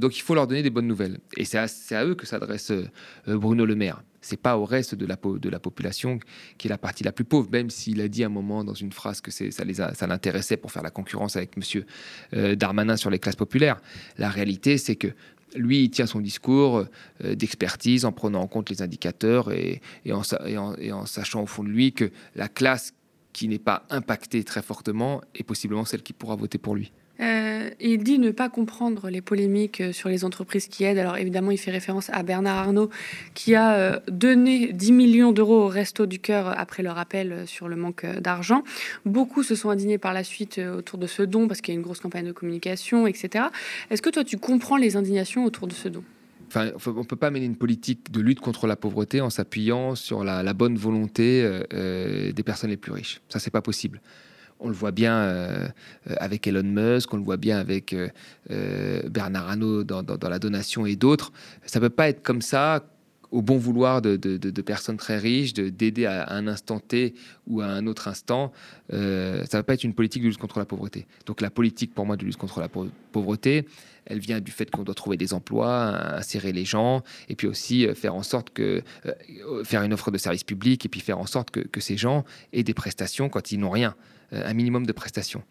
donc 0.00 0.16
il 0.16 0.22
faut 0.22 0.34
leur 0.34 0.46
donner 0.46 0.62
des 0.62 0.70
bonnes 0.70 0.86
nouvelles. 0.86 1.18
Et 1.36 1.44
c'est 1.44 1.58
à, 1.58 2.04
eux 2.04 2.14
que 2.14 2.26
s'adresse 2.26 2.72
Bruno 3.26 3.66
Le 3.66 3.74
Maire 3.74 4.02
c'est 4.22 4.40
pas 4.40 4.56
au 4.56 4.64
reste 4.64 4.94
de 4.94 5.04
la, 5.04 5.16
population 5.58 6.18
qui 6.56 6.68
est 6.68 6.70
la 6.70 6.78
partie 6.78 7.04
la 7.04 7.12
plus 7.12 7.24
pauvre, 7.24 7.48
même 7.50 7.68
s'il 7.68 8.00
a 8.00 8.08
dit 8.08 8.22
à 8.22 8.26
un 8.26 8.30
moment 8.30 8.64
dans 8.64 8.74
une 8.74 8.92
phrase 8.92 9.20
que 9.20 9.30
ça, 9.30 9.64
les 9.64 9.74
ça 9.74 10.06
l'intéressait 10.06 10.56
pour 10.56 10.72
faire 10.72 10.82
la 10.82 10.90
concurrence 10.90 11.36
avec 11.36 11.56
Monsieur 11.56 11.84
euh, 12.34 12.54
Darmanin 12.54 12.96
sur 12.96 13.10
les 13.10 13.18
classes 13.18 13.36
populaires. 13.36 13.80
La 14.16 14.30
réalité, 14.30 14.78
c'est 14.78 14.96
que 14.96 15.08
lui, 15.54 15.84
il 15.84 15.90
tient 15.90 16.06
son 16.06 16.20
discours 16.20 16.86
euh, 17.24 17.34
d'expertise 17.34 18.04
en 18.04 18.12
prenant 18.12 18.40
en 18.40 18.46
compte 18.46 18.70
les 18.70 18.80
indicateurs 18.80 19.52
et 19.52 19.82
en 20.10 21.06
sachant 21.06 21.42
au 21.42 21.46
fond 21.46 21.64
de 21.64 21.68
lui 21.68 21.92
que 21.92 22.10
la 22.34 22.48
classe 22.48 22.94
qui 23.32 23.48
n'est 23.48 23.58
pas 23.58 23.86
impactée 23.90 24.44
très 24.44 24.62
fortement 24.62 25.22
est 25.34 25.42
possiblement 25.42 25.84
celle 25.84 26.02
qui 26.02 26.12
pourra 26.12 26.36
voter 26.36 26.58
pour 26.58 26.74
lui. 26.74 26.92
Euh, 27.22 27.70
il 27.80 28.02
dit 28.02 28.18
ne 28.18 28.30
pas 28.30 28.48
comprendre 28.48 29.08
les 29.08 29.20
polémiques 29.20 29.80
euh, 29.80 29.92
sur 29.92 30.08
les 30.08 30.24
entreprises 30.24 30.66
qui 30.66 30.84
aident. 30.84 30.98
Alors 30.98 31.16
évidemment, 31.16 31.52
il 31.52 31.58
fait 31.58 31.70
référence 31.70 32.10
à 32.10 32.22
Bernard 32.24 32.58
Arnault 32.58 32.90
qui 33.34 33.54
a 33.54 33.74
euh, 33.74 34.00
donné 34.08 34.72
10 34.72 34.92
millions 34.92 35.32
d'euros 35.32 35.62
au 35.62 35.68
Resto 35.68 36.06
du 36.06 36.18
Cœur 36.18 36.58
après 36.58 36.82
leur 36.82 36.98
appel 36.98 37.44
sur 37.46 37.68
le 37.68 37.76
manque 37.76 38.06
d'argent. 38.20 38.64
Beaucoup 39.04 39.44
se 39.44 39.54
sont 39.54 39.70
indignés 39.70 39.98
par 39.98 40.12
la 40.12 40.24
suite 40.24 40.58
autour 40.58 40.98
de 40.98 41.06
ce 41.06 41.22
don 41.22 41.46
parce 41.46 41.60
qu'il 41.60 41.72
y 41.74 41.76
a 41.76 41.78
une 41.78 41.84
grosse 41.84 42.00
campagne 42.00 42.26
de 42.26 42.32
communication, 42.32 43.06
etc. 43.06 43.46
Est-ce 43.90 44.02
que 44.02 44.10
toi, 44.10 44.24
tu 44.24 44.38
comprends 44.38 44.76
les 44.76 44.96
indignations 44.96 45.44
autour 45.44 45.68
de 45.68 45.72
ce 45.72 45.88
don? 45.88 46.02
Enfin, 46.48 46.70
on 46.86 46.90
ne 46.90 47.04
peut 47.04 47.16
pas 47.16 47.30
mener 47.30 47.46
une 47.46 47.56
politique 47.56 48.10
de 48.10 48.20
lutte 48.20 48.40
contre 48.40 48.66
la 48.66 48.76
pauvreté 48.76 49.20
en 49.20 49.30
s'appuyant 49.30 49.94
sur 49.94 50.24
la, 50.24 50.52
bonne 50.52 50.76
volonté 50.76 51.48
des 51.70 52.42
personnes 52.44 52.70
les 52.70 52.76
plus 52.76 52.92
riches. 52.92 53.20
Ça, 53.28 53.38
c'est 53.38 53.50
pas 53.50 53.62
possible. 53.62 54.00
On 54.62 54.68
le 54.68 54.74
voit 54.74 54.92
bien 54.92 55.14
euh, 55.16 55.68
avec 56.18 56.46
Elon 56.46 56.62
Musk, 56.62 57.12
on 57.12 57.16
le 57.16 57.24
voit 57.24 57.36
bien 57.36 57.58
avec 57.58 57.94
euh, 57.94 59.02
Bernard 59.08 59.48
Arnault 59.48 59.84
dans, 59.84 60.04
la 60.22 60.38
donation 60.38 60.86
et 60.86 60.96
d'autres. 60.96 61.32
Ça 61.66 61.80
ne 61.80 61.86
peut 61.86 61.90
pas 61.90 62.08
être 62.08 62.22
comme 62.22 62.42
ça 62.42 62.84
au 63.32 63.40
bon 63.40 63.56
vouloir 63.56 64.02
de, 64.02 64.60
personnes 64.62 64.98
très 64.98 65.18
riches, 65.18 65.54
d'aider 65.54 66.06
à, 66.06 66.30
un 66.32 66.46
instant 66.46 66.78
T 66.78 67.14
ou 67.46 67.60
à 67.60 67.66
un 67.66 67.86
autre 67.86 68.06
instant. 68.06 68.52
Euh, 68.92 69.38
ça 69.46 69.56
ne 69.56 69.60
va 69.60 69.62
pas 69.64 69.74
être 69.74 69.84
une 69.84 69.94
politique 69.94 70.22
de 70.22 70.28
lutte 70.28 70.38
contre 70.38 70.58
la 70.58 70.66
pauvreté. 70.66 71.06
Donc 71.26 71.40
la 71.40 71.50
politique 71.50 71.94
pour 71.94 72.06
moi 72.06 72.16
de 72.16 72.24
lutte 72.24 72.36
contre 72.36 72.60
la 72.60 72.68
pauvreté, 72.68 73.66
elle 74.04 74.18
vient 74.18 74.40
du 74.40 74.52
fait 74.52 74.70
qu'on 74.70 74.82
doit 74.82 74.94
trouver 74.94 75.16
des 75.16 75.32
emplois, 75.32 76.16
insérer 76.16 76.52
les 76.52 76.64
gens, 76.64 77.02
et 77.28 77.34
puis 77.34 77.46
aussi 77.46 77.86
euh, 77.86 77.94
faire 77.94 78.14
en 78.14 78.22
sorte 78.22 78.50
que 78.50 78.82
euh, 79.06 79.64
faire 79.64 79.82
une 79.82 79.94
offre 79.94 80.10
de 80.10 80.18
service 80.18 80.44
public, 80.44 80.84
et 80.84 80.88
puis 80.88 81.00
faire 81.00 81.18
en 81.18 81.26
sorte 81.26 81.50
que, 81.50 81.60
que 81.60 81.80
ces 81.80 81.96
gens 81.96 82.24
aient 82.52 82.62
des 82.62 82.74
prestations 82.74 83.28
quand 83.28 83.50
ils 83.50 83.58
n'ont 83.58 83.70
rien, 83.70 83.94
un 84.32 84.54
minimum 84.54 84.86
de 84.86 84.92
prestations. 84.92 85.42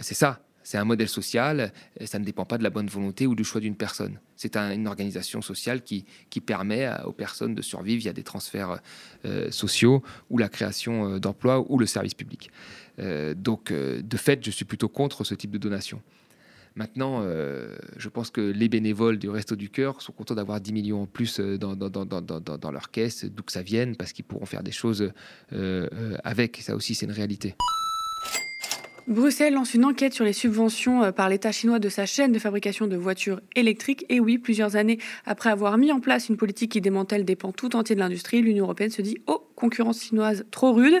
c'est 0.00 0.14
ça 0.14 0.40
c'est 0.66 0.78
un 0.78 0.84
modèle 0.84 1.08
social, 1.08 1.72
ça 2.06 2.18
ne 2.18 2.24
dépend 2.24 2.44
pas 2.44 2.58
de 2.58 2.64
la 2.64 2.70
bonne 2.70 2.88
volonté 2.88 3.28
ou 3.28 3.36
du 3.36 3.44
choix 3.44 3.60
d'une 3.60 3.76
personne. 3.76 4.18
C'est 4.34 4.56
une 4.56 4.88
organisation 4.88 5.40
sociale 5.40 5.82
qui, 5.82 6.04
permet 6.44 6.90
aux 7.04 7.12
personnes 7.12 7.54
de 7.54 7.62
survivre 7.62 8.00
via 8.00 8.12
des 8.12 8.24
transferts 8.24 8.80
euh, 9.24 9.48
sociaux 9.52 10.02
ou 10.28 10.38
la 10.38 10.48
création 10.48 11.08
euh, 11.08 11.18
d'emplois 11.20 11.64
ou 11.70 11.78
le 11.78 11.86
service 11.86 12.14
public. 12.14 12.50
Euh, 12.98 13.32
donc, 13.32 13.72
de 13.72 14.16
fait, 14.16 14.44
je 14.44 14.50
suis 14.50 14.64
plutôt 14.64 14.88
contre 14.88 15.22
ce 15.22 15.36
type 15.36 15.52
de 15.52 15.58
donation. 15.58 16.02
Maintenant, 16.74 17.22
je 17.22 18.08
pense 18.08 18.30
que 18.30 18.40
les 18.40 18.68
bénévoles 18.68 19.18
du 19.18 19.30
Resto 19.30 19.54
du 19.54 19.70
Cœur 19.70 20.02
sont 20.02 20.12
contents 20.12 20.34
d'avoir 20.34 20.60
10 20.60 20.72
millions 20.72 21.02
en 21.02 21.06
plus 21.06 21.38
dans, 21.38 21.76
dans 21.76 22.70
leur 22.72 22.90
caisse, 22.90 23.24
d'où 23.24 23.44
que 23.44 23.52
ça 23.52 23.62
vienne, 23.62 23.94
parce 23.96 24.12
qu'ils 24.12 24.24
pourront 24.24 24.46
faire 24.46 24.64
des 24.64 24.72
choses 24.72 25.10
avec. 26.22 26.58
Ça 26.60 26.74
aussi, 26.74 26.94
c'est 26.96 27.06
une 27.06 27.12
réalité. 27.12 27.54
Bruxelles 29.08 29.54
lance 29.54 29.74
une 29.74 29.84
enquête 29.84 30.14
sur 30.14 30.24
les 30.24 30.32
subventions 30.32 31.04
euh, 31.04 31.12
par 31.12 31.28
l'État 31.28 31.52
chinois 31.52 31.78
de 31.78 31.88
sa 31.88 32.06
chaîne 32.06 32.32
de 32.32 32.40
fabrication 32.40 32.88
de 32.88 32.96
voitures 32.96 33.40
électriques. 33.54 34.04
Et 34.08 34.18
oui, 34.18 34.36
plusieurs 34.36 34.74
années 34.74 34.98
après 35.24 35.50
avoir 35.50 35.78
mis 35.78 35.92
en 35.92 36.00
place 36.00 36.28
une 36.28 36.36
politique 36.36 36.72
qui 36.72 36.80
démantèle 36.80 37.24
des 37.24 37.36
pans 37.36 37.52
tout 37.52 37.76
entiers 37.76 37.94
de 37.94 38.00
l'industrie, 38.00 38.42
l'Union 38.42 38.64
européenne 38.64 38.90
se 38.90 39.02
dit 39.02 39.18
Oh, 39.28 39.45
concurrence 39.56 40.02
chinoise 40.02 40.44
trop 40.50 40.72
rude. 40.72 40.94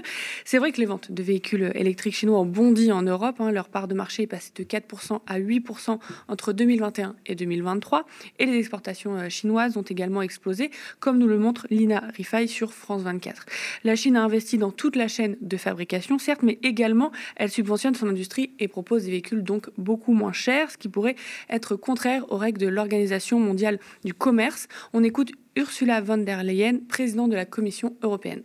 C'est 0.44 0.58
vrai 0.58 0.72
que 0.72 0.80
les 0.80 0.86
ventes 0.86 1.12
de 1.12 1.22
véhicules 1.22 1.70
électriques 1.74 2.16
chinois 2.16 2.40
ont 2.40 2.46
bondi 2.46 2.90
en 2.90 3.02
Europe. 3.02 3.36
Hein. 3.38 3.52
Leur 3.52 3.68
part 3.68 3.86
de 3.86 3.94
marché 3.94 4.24
est 4.24 4.26
passée 4.26 4.50
de 4.56 4.64
4% 4.64 5.20
à 5.26 5.38
8% 5.38 5.98
entre 6.28 6.52
2021 6.52 7.14
et 7.26 7.34
2023. 7.34 8.06
Et 8.38 8.46
les 8.46 8.56
exportations 8.56 9.16
euh, 9.16 9.28
chinoises 9.28 9.76
ont 9.76 9.82
également 9.82 10.22
explosé, 10.22 10.70
comme 10.98 11.18
nous 11.18 11.28
le 11.28 11.38
montre 11.38 11.66
Lina 11.70 12.02
Rifai 12.16 12.46
sur 12.46 12.72
France 12.72 13.02
24. 13.02 13.46
La 13.84 13.94
Chine 13.94 14.16
a 14.16 14.24
investi 14.24 14.58
dans 14.58 14.70
toute 14.70 14.96
la 14.96 15.08
chaîne 15.08 15.36
de 15.40 15.56
fabrication, 15.56 16.18
certes, 16.18 16.42
mais 16.42 16.58
également 16.62 17.12
elle 17.36 17.50
subventionne 17.50 17.94
son 17.94 18.08
industrie 18.08 18.52
et 18.58 18.68
propose 18.68 19.04
des 19.04 19.10
véhicules 19.10 19.42
donc 19.42 19.68
beaucoup 19.76 20.12
moins 20.12 20.32
chers, 20.32 20.70
ce 20.70 20.78
qui 20.78 20.88
pourrait 20.88 21.16
être 21.50 21.76
contraire 21.76 22.24
aux 22.32 22.38
règles 22.38 22.60
de 22.60 22.68
l'Organisation 22.68 23.38
mondiale 23.38 23.78
du 24.04 24.14
commerce. 24.14 24.68
On 24.92 25.04
écoute 25.04 25.32
Ursula 25.56 26.02
von 26.02 26.18
der 26.18 26.42
Leyen, 26.42 26.80
présidente 26.86 27.30
de 27.30 27.36
la 27.36 27.46
Commission 27.46 27.96
européenne. 28.02 28.42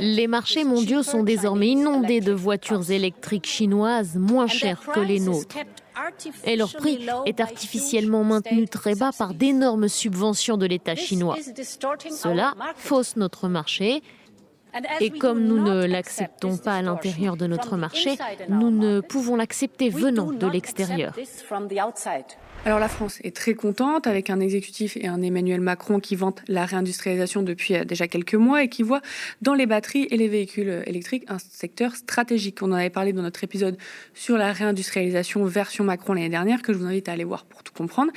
Les 0.00 0.26
marchés 0.28 0.62
mondiaux 0.62 1.02
sont 1.02 1.24
désormais 1.24 1.70
inondés 1.70 2.20
de 2.20 2.32
voitures 2.32 2.90
électriques 2.92 3.46
chinoises 3.46 4.16
moins 4.16 4.46
chères 4.46 4.82
que 4.94 5.00
les 5.00 5.18
nôtres. 5.18 5.56
Et 6.44 6.54
leur 6.54 6.72
prix 6.72 7.06
est 7.26 7.40
artificiellement 7.40 8.22
maintenu 8.22 8.68
très 8.68 8.94
bas 8.94 9.10
par 9.16 9.34
d'énormes 9.34 9.88
subventions 9.88 10.56
de 10.56 10.66
l'État 10.66 10.94
chinois. 10.94 11.36
Cela 12.10 12.54
fausse 12.76 13.16
notre 13.16 13.48
marché 13.48 14.02
et 15.00 15.10
comme 15.10 15.44
nous 15.44 15.58
ne 15.62 15.84
l'acceptons 15.86 16.56
pas 16.56 16.76
à 16.76 16.82
l'intérieur 16.82 17.36
de 17.36 17.46
notre 17.46 17.76
marché, 17.76 18.16
nous 18.48 18.70
ne 18.70 19.00
pouvons 19.00 19.36
l'accepter 19.36 19.88
venant 19.88 20.32
de 20.32 20.46
l'extérieur. 20.46 21.14
Alors 22.66 22.78
la 22.78 22.88
France 22.88 23.20
est 23.24 23.34
très 23.34 23.54
contente 23.54 24.06
avec 24.06 24.28
un 24.28 24.38
exécutif 24.38 24.98
et 24.98 25.06
un 25.06 25.22
Emmanuel 25.22 25.62
Macron 25.62 25.98
qui 25.98 26.14
vantent 26.14 26.42
la 26.46 26.66
réindustrialisation 26.66 27.42
depuis 27.42 27.74
euh, 27.74 27.84
déjà 27.86 28.06
quelques 28.06 28.34
mois 28.34 28.62
et 28.62 28.68
qui 28.68 28.82
voit 28.82 29.00
dans 29.40 29.54
les 29.54 29.64
batteries 29.64 30.06
et 30.10 30.18
les 30.18 30.28
véhicules 30.28 30.82
électriques 30.84 31.24
un 31.28 31.38
secteur 31.38 31.96
stratégique. 31.96 32.58
On 32.60 32.66
en 32.66 32.74
avait 32.74 32.90
parlé 32.90 33.14
dans 33.14 33.22
notre 33.22 33.42
épisode 33.44 33.78
sur 34.12 34.36
la 34.36 34.52
réindustrialisation 34.52 35.42
version 35.46 35.84
Macron 35.84 36.12
l'année 36.12 36.28
dernière 36.28 36.60
que 36.60 36.74
je 36.74 36.78
vous 36.78 36.84
invite 36.84 37.08
à 37.08 37.12
aller 37.12 37.24
voir 37.24 37.46
pour 37.46 37.62
tout 37.62 37.72
comprendre. 37.72 38.12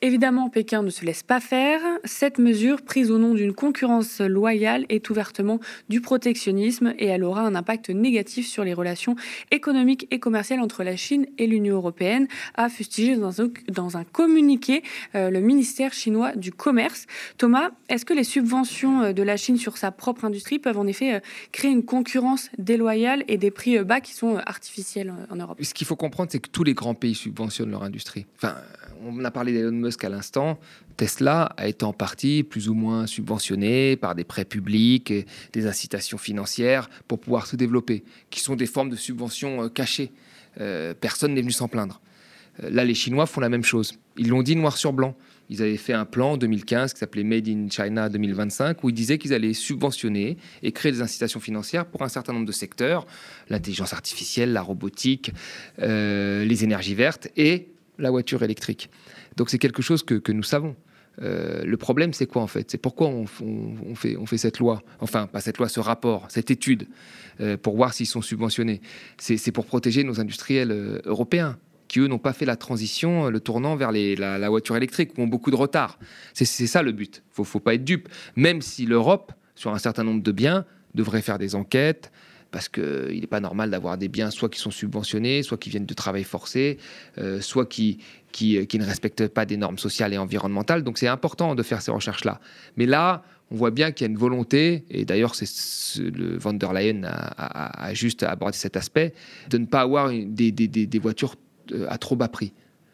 Évidemment, 0.00 0.48
Pékin 0.48 0.84
ne 0.84 0.90
se 0.90 1.04
laisse 1.04 1.24
pas 1.24 1.40
faire. 1.40 1.80
Cette 2.04 2.38
mesure, 2.38 2.82
prise 2.82 3.10
au 3.10 3.18
nom 3.18 3.34
d'une 3.34 3.52
concurrence 3.52 4.20
loyale, 4.20 4.86
est 4.90 5.10
ouvertement 5.10 5.58
du 5.88 5.97
protectionnisme 6.00 6.94
et 6.98 7.06
elle 7.06 7.24
aura 7.24 7.42
un 7.42 7.54
impact 7.54 7.90
négatif 7.90 8.46
sur 8.46 8.64
les 8.64 8.74
relations 8.74 9.16
économiques 9.50 10.06
et 10.10 10.18
commerciales 10.18 10.60
entre 10.60 10.82
la 10.82 10.96
Chine 10.96 11.26
et 11.38 11.46
l'Union 11.46 11.76
européenne, 11.76 12.28
a 12.54 12.68
fustigé 12.68 13.16
dans 13.16 13.40
un, 13.40 13.48
dans 13.68 13.96
un 13.96 14.04
communiqué 14.04 14.82
euh, 15.14 15.30
le 15.30 15.40
ministère 15.40 15.92
chinois 15.92 16.34
du 16.34 16.52
Commerce. 16.52 17.06
Thomas, 17.36 17.70
est-ce 17.88 18.04
que 18.04 18.14
les 18.14 18.24
subventions 18.24 19.02
euh, 19.02 19.12
de 19.12 19.22
la 19.22 19.36
Chine 19.36 19.56
sur 19.56 19.76
sa 19.76 19.90
propre 19.90 20.24
industrie 20.24 20.58
peuvent 20.58 20.78
en 20.78 20.86
effet 20.86 21.14
euh, 21.14 21.20
créer 21.52 21.70
une 21.70 21.84
concurrence 21.84 22.50
déloyale 22.58 23.24
et 23.28 23.38
des 23.38 23.50
prix 23.50 23.78
bas 23.84 24.00
qui 24.00 24.12
sont 24.12 24.36
artificiels 24.46 25.12
en 25.30 25.36
Europe? 25.36 25.58
Ce 25.62 25.74
qu'il 25.74 25.86
faut 25.86 25.96
comprendre, 25.96 26.30
c'est 26.30 26.40
que 26.40 26.48
tous 26.50 26.64
les 26.64 26.74
grands 26.74 26.94
pays 26.94 27.14
subventionnent 27.14 27.70
leur 27.70 27.82
industrie. 27.82 28.26
Enfin, 28.36 28.56
on 29.04 29.24
a 29.24 29.30
parlé 29.30 29.52
d'Elon 29.52 29.72
Musk 29.72 30.04
à 30.04 30.08
l'instant. 30.08 30.58
Tesla 30.98 31.44
a 31.56 31.66
été 31.66 31.86
en 31.86 31.94
partie 31.94 32.42
plus 32.42 32.68
ou 32.68 32.74
moins 32.74 33.06
subventionné 33.06 33.96
par 33.96 34.14
des 34.14 34.24
prêts 34.24 34.44
publics, 34.44 35.10
et 35.10 35.24
des 35.54 35.66
incitations 35.66 36.18
financières 36.18 36.90
pour 37.08 37.18
pouvoir 37.18 37.46
se 37.46 37.56
développer, 37.56 38.04
qui 38.28 38.40
sont 38.40 38.56
des 38.56 38.66
formes 38.66 38.90
de 38.90 38.96
subventions 38.96 39.70
cachées. 39.70 40.12
personne 41.00 41.32
n'est 41.32 41.40
venu 41.40 41.52
s'en 41.52 41.68
plaindre. 41.68 42.02
Euh, 42.62 42.70
là, 42.70 42.84
les 42.84 42.94
Chinois 42.94 43.26
font 43.26 43.40
la 43.40 43.48
même 43.48 43.64
chose. 43.64 43.94
Ils 44.16 44.28
l'ont 44.28 44.42
dit 44.42 44.56
noir 44.56 44.76
sur 44.76 44.92
blanc. 44.92 45.16
Ils 45.50 45.62
avaient 45.62 45.76
fait 45.76 45.94
un 45.94 46.04
plan 46.04 46.32
en 46.32 46.36
2015 46.36 46.92
qui 46.92 46.98
s'appelait 46.98 47.24
Made 47.24 47.48
in 47.48 47.68
China 47.70 48.08
2025 48.08 48.84
où 48.84 48.90
ils 48.90 48.94
disaient 48.94 49.16
qu'ils 49.16 49.32
allaient 49.32 49.54
subventionner 49.54 50.36
et 50.62 50.72
créer 50.72 50.92
des 50.92 51.00
incitations 51.00 51.40
financières 51.40 51.86
pour 51.86 52.02
un 52.02 52.08
certain 52.08 52.34
nombre 52.34 52.46
de 52.46 52.52
secteurs, 52.52 53.06
l'intelligence 53.48 53.94
artificielle, 53.94 54.52
la 54.52 54.60
robotique, 54.60 55.32
euh, 55.80 56.44
les 56.44 56.64
énergies 56.64 56.94
vertes 56.94 57.28
et 57.36 57.68
la 57.98 58.10
voiture 58.10 58.42
électrique. 58.42 58.90
Donc 59.36 59.48
c'est 59.48 59.58
quelque 59.58 59.82
chose 59.82 60.02
que, 60.02 60.32
nous 60.32 60.42
savons. 60.42 60.76
Euh, 61.20 61.64
le 61.64 61.76
problème, 61.76 62.12
c'est 62.12 62.26
quoi 62.26 62.42
en 62.42 62.46
fait? 62.46 62.70
C'est 62.70 62.78
pourquoi 62.78 63.08
on, 63.08 63.26
fait, 63.26 64.38
cette 64.38 64.58
loi, 64.58 64.82
enfin 65.00 65.26
pas 65.26 65.40
cette 65.40 65.58
loi, 65.58 65.68
ce 65.68 65.80
rapport, 65.80 66.26
cette 66.28 66.50
étude, 66.50 66.86
pour 67.62 67.76
voir 67.76 67.94
s'ils 67.94 68.06
sont 68.06 68.22
subventionnés. 68.22 68.80
C'est 69.16 69.52
pour 69.52 69.64
protéger 69.64 70.02
nos 70.02 70.20
industriels 70.20 71.00
européens 71.04 71.56
qui, 71.88 72.00
eux, 72.00 72.06
n'ont 72.06 72.18
pas 72.18 72.32
fait 72.32 72.44
la 72.44 72.56
transition, 72.56 73.26
euh, 73.26 73.30
le 73.30 73.40
tournant 73.40 73.74
vers 73.74 73.90
la, 73.90 74.48
voiture 74.48 74.76
électrique, 74.76 75.18
ou 75.18 75.22
ont 75.22 75.26
beaucoup 75.26 75.50
de 75.50 75.56
retard. 75.56 75.98
C'est 76.34 76.44
ça 76.44 76.82
le 76.82 76.92
but. 76.92 77.22
Il 77.36 77.40
ne 77.40 77.46
faut 77.46 77.60
pas 77.60 77.74
être 77.74 77.84
dupe. 77.84 78.08
Même 78.36 78.62
si 78.62 78.86
l'Europe, 78.86 79.32
sur 79.54 79.74
un 79.74 79.78
certain 79.78 80.04
nombre 80.04 80.22
de 80.22 80.32
biens, 80.32 80.64
devrait 80.94 81.22
faire 81.22 81.38
des 81.38 81.54
enquêtes, 81.54 82.12
parce 82.50 82.68
qu'il 82.68 83.20
n'est 83.20 83.26
pas 83.26 83.40
normal 83.40 83.70
d'avoir 83.70 83.98
des 83.98 84.08
biens 84.08 84.30
soit 84.30 84.48
qui 84.48 84.58
sont 84.58 84.70
subventionnés, 84.70 85.42
soit 85.42 85.58
qui 85.58 85.70
viennent 85.70 85.86
de 85.86 85.94
travail 85.94 86.24
forcé, 86.24 86.78
euh, 87.18 87.40
soit 87.40 87.66
qui, 87.66 87.98
qui, 88.32 88.66
qui, 88.66 88.78
ne 88.78 88.84
respectent 88.84 89.28
pas 89.28 89.44
des 89.44 89.56
normes 89.56 89.78
sociales 89.78 90.14
et 90.14 90.18
environnementales. 90.18 90.82
Donc 90.82 90.98
c'est 90.98 91.08
important 91.08 91.54
de 91.54 91.62
faire 91.62 91.82
ces 91.82 91.90
recherches-là. 91.90 92.40
Mais 92.76 92.86
là, 92.86 93.22
on 93.50 93.56
voit 93.56 93.70
bien 93.70 93.92
qu'il 93.92 94.06
y 94.06 94.08
a 94.08 94.10
une 94.10 94.18
volonté, 94.18 94.84
et 94.90 95.04
d'ailleurs 95.04 95.34
c'est 95.34 95.46
le 96.00 96.36
van 96.38 96.52
der 96.52 96.72
Leyen 96.72 97.02
a, 97.04 97.94
juste 97.94 98.22
abordé 98.22 98.56
cet 98.56 98.76
aspect, 98.76 99.14
de 99.50 99.58
ne 99.58 99.66
pas 99.66 99.80
avoir 99.80 100.10
des, 100.10 100.52
des, 100.52 100.68
des 100.68 100.98
voitures 100.98 101.36
euh, 101.72 101.86
à 101.88 101.98
trop 101.98 102.16
bas 102.16 102.28
prix. 102.28 102.52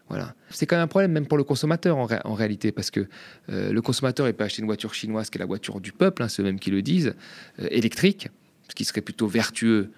Voilà. 0.08 0.34
C'est 0.50 0.66
quand 0.66 0.76
même 0.76 0.84
un 0.84 0.88
problème 0.88 1.12
même 1.12 1.26
pour 1.26 1.38
le 1.38 1.44
consommateur 1.44 1.96
en, 1.96 2.34
réalité, 2.34 2.72
parce 2.72 2.90
que 2.90 3.08
euh, 3.48 3.72
le 3.72 3.82
consommateur, 3.82 4.28
il 4.28 4.34
peut 4.34 4.44
acheter 4.44 4.60
une 4.60 4.66
voiture 4.66 4.94
chinoise 4.94 5.30
qui 5.30 5.38
est 5.38 5.40
la 5.40 5.46
voiture 5.46 5.80
du 5.80 5.92
peuple, 5.92 6.22
hein, 6.22 6.28
ceux 6.28 6.42
mêmes 6.42 6.60
qui 6.60 6.70
le 6.70 6.82
disent, 6.82 7.14
euh, 7.60 7.66
électrique, 7.70 8.28
ce 8.68 8.74
qui 8.74 8.84
serait 8.84 9.00
plutôt 9.00 9.26
vertueux 9.26 9.90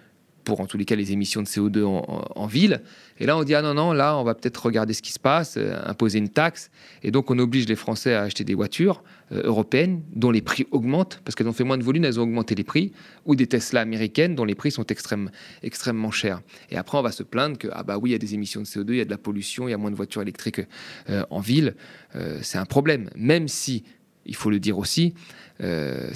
pour 0.47 0.61
en 0.61 0.67
tous 0.67 0.79
les 0.79 0.85
cas 0.85 0.95
les 0.95 1.13
émissions 1.13 1.43
de 1.43 1.49
CO2 1.49 1.83
en, 1.83 2.47
ville. 2.47 2.81
Et 3.19 3.27
là, 3.27 3.37
on 3.37 3.43
dit 3.43 3.55
ah 3.55 3.63
non 3.63 3.75
non, 3.75 3.93
là, 3.93 4.17
on 4.17 4.23
va 4.23 4.35
peut-être 4.35 4.65
regarder 4.65 4.95
ce 4.95 5.03
qui 5.03 5.13
se 5.13 5.19
passe, 5.19 5.57
euh, 5.57 5.77
imposer 5.85 6.19
une 6.19 6.29
taxe, 6.29 6.71
et 7.03 7.11
donc 7.11 7.31
on 7.33 7.39
oblige 7.39 7.67
les 7.67 7.75
Français 7.75 8.15
à 8.15 8.23
acheter 8.23 8.45
des 8.45 8.55
voitures 8.55 9.03
euh, 9.33 9.43
européennes 9.43 10.03
dont 10.15 10.31
les 10.31 10.43
prix 10.43 10.67
augmentent 10.71 11.21
parce 11.25 11.35
qu'elles 11.35 11.49
ont 11.49 11.53
fait 11.53 11.65
moins 11.65 11.79
de 11.79 11.83
volume, 11.83 12.05
elles 12.05 12.21
ont 12.21 12.23
augmenté 12.23 12.55
les 12.55 12.63
prix, 12.63 12.93
ou 13.25 13.35
des 13.35 13.49
Tesla 13.49 13.81
américaines 13.81 14.37
dont 14.37 14.45
les 14.45 14.55
prix 14.55 14.71
sont 14.71 14.85
extrêmement 14.87 16.11
chers. 16.13 16.41
Et 16.71 16.77
après, 16.77 16.97
on 16.97 17.03
va 17.03 17.11
se 17.11 17.25
plaindre 17.25 17.59
que 17.59 17.67
ah 17.73 17.83
bah 17.83 17.99
oui, 17.99 18.11
il 18.11 18.13
y 18.13 18.17
a 18.17 18.19
des 18.19 18.35
émissions 18.35 18.61
de 18.61 18.67
CO2, 18.67 18.91
il 18.91 18.97
y 18.99 19.01
a 19.01 19.05
de 19.05 19.11
la 19.11 19.19
pollution, 19.19 19.67
il 19.67 19.73
y 19.73 19.75
a 19.75 19.79
moins 19.79 19.91
de 19.91 19.97
voitures 19.97 20.23
électriques 20.23 20.61
euh, 21.11 21.25
en 21.31 21.41
ville. 21.41 21.75
c'est 22.41 22.59
un 22.59 22.65
problème, 22.65 23.11
même 23.17 23.49
si 23.49 23.83
il 24.27 24.37
faut 24.37 24.51
le 24.51 24.59
dire 24.59 24.79
aussi, 24.79 25.15
euh, 25.63 26.11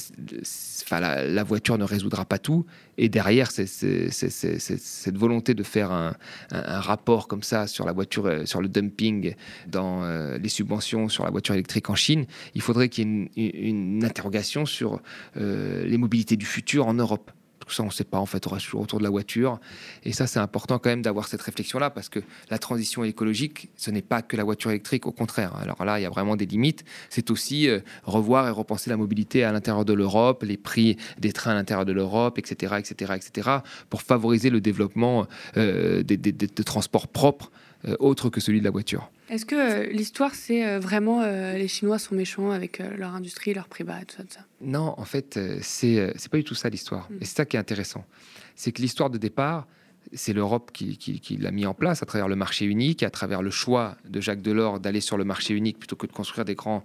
la, 0.90 1.44
voiture 1.44 1.79
ne 1.79 1.85
résoudra 1.85 2.25
pas 2.25 2.38
tout. 2.38 2.66
Et 2.99 3.09
derrière, 3.09 3.51
cette 3.51 5.16
volonté 5.16 5.55
de 5.55 5.62
faire 5.62 5.92
un, 5.92 6.14
rapport 6.51 7.29
comme 7.29 7.42
ça 7.42 7.66
sur 7.66 7.87
la 7.87 7.92
voiture, 7.92 8.27
euh, 8.27 8.44
sur 8.44 8.61
le 8.61 8.68
dumping 8.68 9.35
dans 9.66 10.03
euh, 10.03 10.38
les 10.38 10.49
subventions 10.49 11.09
sur 11.09 11.25
la 11.25 11.31
voiture 11.31 11.55
électrique 11.55 11.88
en 11.90 11.94
Chine, 11.94 12.27
il 12.55 12.61
faudrait 12.61 12.88
qu'il 12.88 13.29
y 13.37 13.46
ait 13.46 13.68
une, 13.68 14.05
interrogation 14.05 14.66
sur 14.66 15.01
les 15.37 15.96
mobilités 15.96 16.37
du 16.37 16.46
futur 16.46 16.87
en 16.87 16.94
Europe 16.94 17.31
Tout 17.61 17.70
ça, 17.70 17.83
on 17.83 17.87
ne 17.87 17.90
sait 17.90 18.05
pas. 18.05 18.18
En 18.18 18.27
fait, 18.27 18.46
on 18.46 18.51
reste 18.51 18.66
toujours 18.66 18.81
autour 18.81 18.99
de 18.99 19.05
la 19.05 19.11
voiture. 19.11 19.61
Et 20.03 20.12
ça, 20.12 20.27
c'est 20.27 20.38
important 20.38 20.79
quand 20.79 20.90
même 20.90 21.03
d'avoir 21.03 21.29
cette 21.29 21.42
réflexion-là 21.42 21.90
parce 21.90 22.09
que 22.09 22.20
la 22.51 22.59
transition 22.59 23.05
écologique, 23.05 23.70
ce 23.77 23.90
n'est 23.90 24.03
pas 24.03 24.23
que 24.23 24.37
la 24.37 24.44
voiture 24.44 24.70
électrique, 24.70 25.07
au 25.07 25.12
contraire. 25.12 25.55
Alors 25.57 25.85
là, 25.85 26.01
il 26.01 26.03
y 26.03 26.07
a 26.07 26.11
vraiment 26.11 26.37
des 26.37 26.46
limites. 26.46 26.85
C'est 27.11 27.31
aussi 27.31 27.68
euh, 27.68 27.81
revoir 28.05 28.49
et 28.49 28.51
repenser 28.51 28.90
la 28.90 28.96
mobilité 28.96 29.44
à 29.44 29.53
l'intérieur 29.53 29.85
de 29.85 29.92
l'Europe, 29.92 30.42
les 30.42 30.57
prix 30.57 30.96
des 31.18 31.33
trains 31.33 31.53
à 31.53 31.55
l'intérieur 31.55 31.85
de 31.85 31.92
l'Europe, 31.92 32.38
etc., 32.38 32.77
etc., 32.79 33.12
etc., 33.16 33.51
pour 33.88 34.03
favoriser 34.03 34.51
le 34.51 34.61
développement 34.61 35.27
euh, 35.57 36.03
des, 36.03 36.16
de 36.16 36.62
transports 36.62 37.09
propres 37.09 37.51
euh, 37.87 37.96
autres 37.99 38.31
que 38.31 38.40
celui 38.40 38.61
de 38.61 38.64
la 38.64 38.70
voiture. 38.70 39.11
Est-ce 39.31 39.47
que 39.47 39.55
euh, 39.55 39.87
l'histoire, 39.93 40.35
c'est 40.35 40.66
euh, 40.66 40.81
vraiment 40.81 41.23
euh, 41.23 41.55
les 41.55 41.69
Chinois 41.69 42.01
sont 42.01 42.16
méchants 42.16 42.51
avec 42.51 42.83
leur 42.99 43.14
industrie, 43.14 43.55
leur 43.55 43.69
prix 43.69 43.85
bas 43.85 44.03
et 44.03 44.05
tout 44.05 44.16
ça, 44.16 44.25
ça? 44.29 44.40
Non, 44.61 44.95
en 44.97 45.05
fait, 45.05 45.38
c'est 45.62 46.12
pas 46.31 46.37
du 46.37 46.45
tout 46.45 46.57
ça 46.57 46.69
l'histoire. 46.69 47.09
Mm. 47.11 47.16
Et 47.21 47.25
c'est 47.25 47.37
ça 47.37 47.45
qui 47.47 47.57
est 47.57 47.61
intéressant. 47.61 48.05
C'est 48.57 48.73
que 48.73 48.83
l'histoire 48.83 49.09
de 49.09 49.19
départ, 49.19 49.69
c'est 50.12 50.33
l'Europe 50.33 50.73
qui, 50.73 50.97
qui, 50.97 51.37
l'a 51.37 51.53
mis 51.53 51.64
en 51.64 51.75
place 51.75 52.03
à 52.03 52.07
travers 52.07 52.27
le 52.27 52.35
marché 52.35 52.64
unique, 52.64 53.05
à 53.05 53.11
travers 53.11 53.40
le 53.43 53.51
choix 53.51 53.97
de 54.09 54.21
Jacques 54.21 54.43
Delors 54.43 54.81
d'aller 54.81 55.01
sur 55.01 55.16
le 55.16 55.25
marché 55.25 55.55
unique 55.55 55.79
plutôt 55.79 55.95
que 55.95 56.09
de 56.09 56.12
construire 56.12 56.45
des 56.45 56.57
grands, 56.57 56.83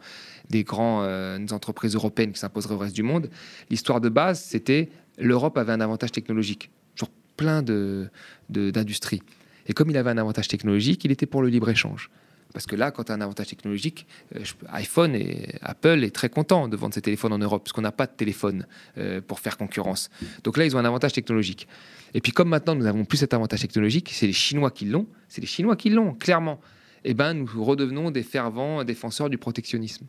des 0.52 0.64
grandes 0.64 1.52
entreprises 1.52 1.96
européennes 1.96 2.34
qui 2.34 2.40
s'imposeraient 2.40 2.76
au 2.76 2.78
reste 2.78 2.96
du 2.96 3.02
monde. 3.02 3.32
L'histoire 3.72 4.00
de 4.00 4.10
base, 4.10 4.44
c'était 4.44 4.90
l'Europe 5.18 5.58
avait 5.58 5.72
un 5.72 5.82
avantage 5.82 6.12
technologique 6.12 6.70
sur 6.94 7.10
plein 7.36 7.64
de 7.64 8.10
d'industries. 8.50 9.24
Et 9.66 9.74
comme 9.74 9.90
il 9.90 9.98
avait 9.98 10.12
un 10.12 10.18
avantage 10.20 10.48
technologique, 10.48 11.04
il 11.06 11.12
était 11.12 11.26
pour 11.26 11.42
le 11.42 11.50
libre 11.50 11.70
échange. 11.70 12.12
Parce 12.56 12.68
que 12.68 12.78
là, 12.78 12.90
quand 12.90 13.04
tu 13.04 13.12
as 13.12 13.16
un 13.16 13.20
avantage 13.20 13.48
technologique, 13.48 14.08
euh, 14.34 14.40
iPhone 14.70 15.14
et 15.14 15.56
Apple 15.62 16.06
est 16.06 16.16
très 16.16 16.30
content 16.30 16.70
de 16.70 16.78
vendre 16.78 16.94
ses 16.94 17.02
téléphones 17.02 17.34
en 17.34 17.38
Europe, 17.38 17.64
parce 17.66 17.74
qu'on 17.74 17.82
n'a 17.82 17.92
pas 17.92 18.06
de 18.06 18.14
téléphone 18.14 18.66
euh, 18.98 19.20
pour 19.20 19.42
faire 19.42 19.58
concurrence. 19.58 20.10
Donc 20.46 20.56
là, 20.56 20.64
ils 20.64 20.74
ont 20.74 20.80
un 20.80 20.86
avantage 20.86 21.12
technologique. 21.12 21.68
Et 22.14 22.22
puis 22.22 22.32
comme 22.32 22.48
maintenant, 22.48 22.74
nous 22.74 22.86
n'avons 22.86 23.04
plus 23.04 23.18
cet 23.18 23.34
avantage 23.34 23.60
technologique, 23.60 24.10
c'est 24.14 24.26
les 24.26 24.32
Chinois 24.32 24.72
qui 24.72 24.86
l'ont, 24.86 25.06
c'est 25.28 25.42
les 25.42 25.48
Chinois 25.48 25.76
qui 25.76 25.90
l'ont, 25.90 26.14
clairement. 26.14 26.62
Eh 27.04 27.14
ben, 27.14 27.34
nous 27.34 27.46
redevenons 27.62 28.10
des 28.10 28.24
fervents 28.24 28.86
défenseurs 28.86 29.30
du 29.30 29.38
protectionnisme. 29.38 30.06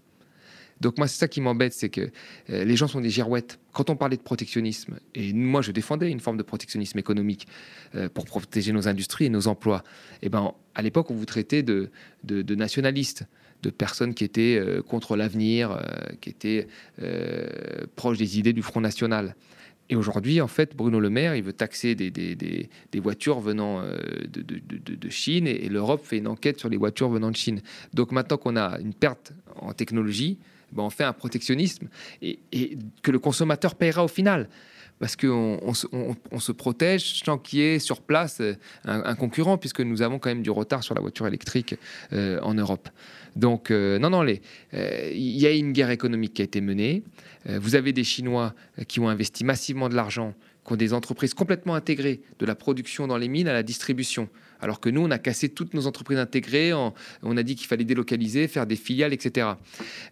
Donc 0.80 0.98
moi, 0.98 1.08
c'est 1.08 1.18
ça 1.18 1.28
qui 1.28 1.40
m'embête, 1.40 1.72
c'est 1.72 1.88
que 1.88 2.10
euh, 2.50 2.64
les 2.64 2.76
gens 2.76 2.88
sont 2.88 3.00
des 3.00 3.10
girouettes. 3.10 3.58
Quand 3.72 3.90
on 3.90 3.96
parlait 3.96 4.16
de 4.16 4.22
protectionnisme, 4.22 4.98
et 5.14 5.32
moi 5.32 5.62
je 5.62 5.72
défendais 5.72 6.10
une 6.10 6.20
forme 6.20 6.36
de 6.36 6.42
protectionnisme 6.42 6.98
économique 6.98 7.46
euh, 7.94 8.08
pour 8.08 8.26
protéger 8.26 8.72
nos 8.72 8.88
industries 8.88 9.26
et 9.26 9.30
nos 9.30 9.48
emplois, 9.48 9.82
et 10.22 10.26
eh 10.26 10.28
ben, 10.28 10.52
à 10.74 10.82
l'époque, 10.82 11.10
on 11.10 11.14
vous 11.14 11.24
traitait 11.24 11.62
de, 11.62 11.90
de, 12.24 12.54
nationalistes 12.54 13.24
de 13.62 13.70
personnes 13.70 14.12
qui 14.12 14.24
étaient 14.24 14.58
euh, 14.60 14.82
contre 14.82 15.16
l'avenir, 15.16 15.80
qui 16.20 16.28
étaient 16.28 16.66
proches 17.96 18.18
des 18.18 18.38
idées 18.38 18.52
du 18.52 18.62
Front 18.62 18.82
National. 18.82 19.34
Et 19.88 19.96
aujourd'hui, 19.96 20.40
en 20.40 20.48
fait, 20.48 20.76
Bruno 20.76 20.98
Le 21.00 21.08
Maire, 21.08 21.36
il 21.36 21.42
veut 21.44 21.52
taxer 21.52 21.94
des, 21.94 22.68
voitures 22.96 23.40
venant 23.40 23.82
de, 23.82 24.42
de, 24.42 24.94
de, 24.94 25.08
Chine 25.08 25.46
et 25.46 25.68
l'Europe 25.68 26.04
fait 26.04 26.18
une 26.18 26.26
enquête 26.26 26.58
sur 26.58 26.68
les 26.68 26.76
voitures 26.76 27.08
venant 27.08 27.30
de 27.30 27.36
Chine. 27.36 27.60
Donc 27.94 28.10
maintenant 28.10 28.36
qu'on 28.36 28.56
a 28.56 28.80
une 28.80 28.94
perte 28.94 29.32
en 29.54 29.72
technologie, 29.72 30.38
ben, 30.72 30.82
on 30.82 30.90
fait 30.90 31.04
un 31.04 31.12
protectionnisme 31.12 31.88
et, 32.22 32.38
que 33.02 33.10
le 33.10 33.18
consommateur 33.18 33.74
paiera 33.74 34.04
au 34.04 34.08
final. 34.08 34.48
Parce 34.98 35.14
qu'on 35.14 35.60
on, 35.62 36.40
se 36.40 36.52
protège 36.52 37.22
sans 37.22 37.36
qu'il 37.36 37.58
y 37.58 37.62
ait 37.62 37.78
sur 37.78 38.00
place 38.00 38.40
euh, 38.40 38.54
un, 38.86 39.14
concurrent, 39.14 39.58
puisque 39.58 39.80
nous 39.80 40.00
avons 40.00 40.18
quand 40.18 40.30
même 40.30 40.42
du 40.42 40.50
retard 40.50 40.82
sur 40.82 40.94
la 40.94 41.02
voiture 41.02 41.26
électrique 41.26 41.74
euh, 42.14 42.40
en 42.40 42.54
Europe. 42.54 42.88
Donc, 43.34 43.70
euh, 43.70 43.98
non, 43.98 44.08
non, 44.08 44.24
il 44.26 44.40
y 45.12 45.46
a 45.46 45.50
une 45.50 45.72
guerre 45.72 45.90
économique 45.90 46.32
qui 46.32 46.40
a 46.40 46.46
été 46.46 46.62
menée. 46.62 47.02
vous 47.44 47.74
avez 47.74 47.92
des 47.92 48.04
Chinois 48.04 48.54
qui 48.88 48.98
ont 48.98 49.10
investi 49.10 49.44
massivement 49.44 49.90
de 49.90 49.94
l'argent, 49.94 50.32
qui 50.66 50.72
ont 50.72 50.76
des 50.76 50.92
entreprises 50.92 51.34
complètement 51.34 51.74
intégrées, 51.74 52.20
de 52.38 52.46
la 52.46 52.54
production 52.54 53.06
dans 53.06 53.16
les 53.16 53.28
mines 53.28 53.48
à 53.48 53.52
la 53.52 53.62
distribution. 53.62 54.28
Alors 54.60 54.80
que 54.80 54.88
nous, 54.88 55.02
on 55.02 55.10
a 55.10 55.18
cassé 55.18 55.48
toutes 55.48 55.74
nos 55.74 55.86
entreprises 55.86 56.18
intégrées, 56.18 56.72
on, 56.72 57.36
a 57.36 57.42
dit 57.42 57.54
qu'il 57.54 57.66
fallait 57.66 57.84
délocaliser, 57.84 58.48
faire 58.48 58.66
des 58.66 58.76
filiales, 58.76 59.12
etc. 59.12 59.48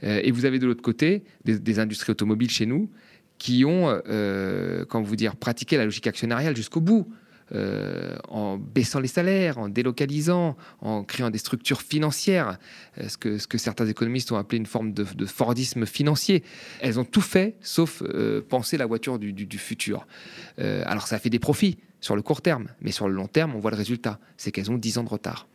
Euh, 0.03 0.21
et 0.23 0.31
vous 0.31 0.45
avez 0.45 0.59
de 0.59 0.67
l'autre 0.67 0.83
côté 0.83 1.25
des, 1.45 1.79
industries 1.79 2.13
automobiles 2.13 2.51
chez 2.51 2.67
nous 2.67 2.91
qui 3.39 3.65
ont, 3.65 4.01
euh, 4.09 4.85
comment 4.85 5.03
vous 5.05 5.17
dire, 5.17 5.35
pratiqué 5.35 5.77
la 5.77 5.85
logique 5.85 6.07
actionnariale 6.07 6.57
jusqu'au 6.57 6.81
bout. 6.81 7.09
Euh, 7.53 8.17
en 8.29 8.57
baissant 8.57 9.01
les 9.01 9.09
salaires, 9.09 9.59
en 9.59 9.69
délocalisant, 9.69 10.57
en 10.81 11.05
créant 11.05 11.31
des 11.31 11.39
structures 11.39 11.83
financières, 11.83 12.59
ce 13.07 13.19
que, 13.19 13.39
ce 13.39 13.47
que 13.47 13.59
certains 13.59 13.87
économistes 13.87 14.33
ont 14.33 14.37
appelé 14.37 14.59
une 14.59 14.67
forme 14.67 14.93
de, 14.93 15.05
Fordisme 15.27 15.85
financier. 15.85 16.43
Elles 16.81 16.99
ont 16.99 17.05
tout 17.05 17.21
fait 17.21 17.57
sauf 17.61 18.03
penser 18.49 18.77
la 18.77 18.87
voiture 18.87 19.19
du, 19.19 19.33
du 19.33 19.59
futur. 19.59 20.07
alors 20.59 21.07
ça 21.07 21.17
a 21.17 21.19
fait 21.19 21.31
des 21.31 21.39
profits, 21.39 21.79
sur 22.05 22.17
le 22.17 22.23
court 22.23 22.43
terme. 22.43 22.67
Mais 22.83 22.93
sur 22.93 23.09
le 23.09 23.15
long 23.15 23.27
terme, 23.27 23.55
on 23.55 23.59
voit 23.59 23.71
le 23.71 23.77
résultat. 23.77 24.19
C'est 24.37 24.53
qu'elles 24.53 24.71
ont 24.71 24.79
10 24.79 24.99
ans 24.99 25.05
de 25.05 25.09
retard. 25.09 25.49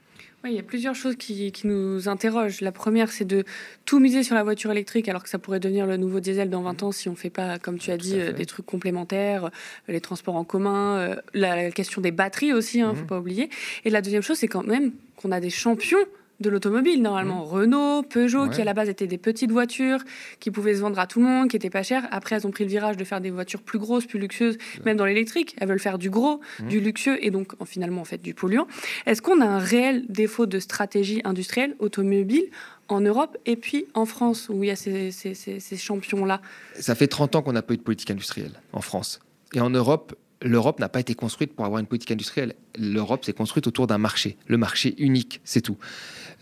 Oui, 0.44 0.52
il 0.52 0.56
y 0.56 0.60
a 0.60 0.64
plusieurs 0.64 0.96
choses 0.96 1.18
qui, 1.18 1.52
nous 1.66 2.08
interrogent. 2.08 2.62
La 2.62 2.72
première, 2.72 3.12
c'est 3.12 3.26
de 3.26 3.44
tout 3.86 4.00
miser 4.00 4.24
sur 4.24 4.36
la 4.36 4.44
voiture 4.44 4.72
électrique, 4.72 5.10
alors 5.10 5.22
que 5.22 5.30
ça 5.30 5.38
pourrait 5.38 5.60
devenir 5.60 5.86
le 5.86 5.98
nouveau 5.98 6.22
diesel 6.22 6.50
dans 6.50 6.62
20 6.62 6.84
ans 6.84 6.92
si 6.94 7.10
on 7.10 7.12
ne 7.12 7.18
fait 7.18 7.30
pas, 7.30 7.60
comme 7.60 7.78
tu 7.78 7.92
as 7.92 7.98
dit, 7.98 8.18
euh, 8.18 8.32
des 8.32 8.46
trucs 8.46 8.66
complémentaires, 8.66 9.46
euh, 9.46 9.50
les 9.90 10.00
transports 10.00 10.38
en 10.38 10.46
commun, 10.46 10.98
euh, 10.98 11.16
la 11.34 11.72
question 11.72 12.02
des 12.02 12.12
batteries 12.12 12.54
aussi, 12.54 12.78
il 12.78 12.82
hein, 12.82 12.92
ne 12.92 12.96
faut 12.96 13.02
mhm. 13.02 13.08
pas 13.08 13.20
oublier. 13.20 13.50
Et 13.84 13.90
la 13.90 14.02
deuxième 14.02 14.22
chose, 14.22 14.38
c'est 14.38 14.48
quand 14.48 14.66
même 14.66 14.94
qu'on 15.18 15.34
a 15.34 15.42
des 15.42 15.50
champions 15.50 16.00
de 16.40 16.50
l'automobile 16.50 17.02
normalement. 17.02 17.46
Mmh. 17.46 17.50
Renault, 17.50 18.04
Peugeot, 18.04 18.50
qui 18.50 18.62
à 18.62 18.64
la 18.64 18.74
base 18.74 18.90
étaient 18.90 19.08
des 19.08 19.18
petites 19.18 19.52
voitures 19.52 20.00
qui 20.40 20.52
pouvaient 20.52 20.76
se 20.76 20.82
vendre 20.82 21.00
à 21.00 21.08
tout 21.08 21.20
le 21.20 21.26
monde, 21.26 21.50
qui 21.50 21.56
étaient 21.56 21.70
pas 21.70 21.84
chères. 21.84 22.08
Après, 22.12 22.36
elles 22.36 22.48
ont 22.48 22.52
pris 22.52 22.64
le 22.64 22.70
virage 22.70 22.98
de 22.98 23.04
faire 23.04 23.22
des 23.22 23.30
voitures 23.30 23.62
plus 23.62 23.80
grosses, 23.80 24.06
plus 24.06 24.20
luxueuses, 24.20 24.58
même 24.86 24.98
dans 24.98 25.06
l'électrique. 25.06 25.56
Elles 25.58 25.68
veulent 25.68 25.80
faire 25.80 25.98
du 25.98 26.10
gros, 26.10 26.40
mmh. 26.60 26.68
du 26.68 26.80
luxueux 26.80 27.24
et 27.24 27.32
donc 27.32 27.54
finalement 27.66 28.02
en 28.02 28.06
fait 28.06 28.22
du 28.22 28.34
polluant. 28.34 28.68
Est-ce 29.06 29.22
qu'on 29.22 29.42
a 29.42 29.46
un 29.46 29.60
réel 29.60 30.06
défaut 30.10 30.46
de 30.46 30.60
stratégie 30.60 31.22
industrielle 31.24 31.76
automobile 31.80 32.46
en 32.88 33.02
Europe 33.02 33.38
et 33.46 33.56
puis 33.56 33.86
en 33.94 34.06
France 34.06 34.50
où 34.50 34.64
il 34.64 34.68
y 34.68 34.72
a 34.72 34.76
ces, 34.76 35.12
ces 35.12 35.78
champions-là? 35.78 36.42
Ça 36.80 36.96
fait 36.96 37.08
30 37.08 37.36
ans 37.36 37.42
qu'on 37.42 37.54
n'a 37.54 37.62
pas 37.62 37.74
eu 37.74 37.78
de 37.78 37.84
politique 37.84 38.12
industrielle 38.12 38.54
en 38.74 38.82
France. 38.82 39.20
Et 39.54 39.62
en 39.62 39.70
Europe, 39.70 40.16
l'Europe 40.42 40.80
n'a 40.80 40.90
pas 40.90 41.00
été 41.00 41.16
construite 41.16 41.54
pour 41.54 41.66
avoir 41.66 41.80
une 41.80 41.88
politique 41.88 42.12
industrielle. 42.12 42.56
L'Europe 42.78 43.26
s'est 43.26 43.34
construite 43.34 43.68
autour 43.68 43.88
d'un 43.88 43.98
marché, 43.98 44.38
le 44.48 44.58
marché 44.58 44.96
unique, 44.98 45.42
c'est 45.44 45.62
tout. 45.62 45.78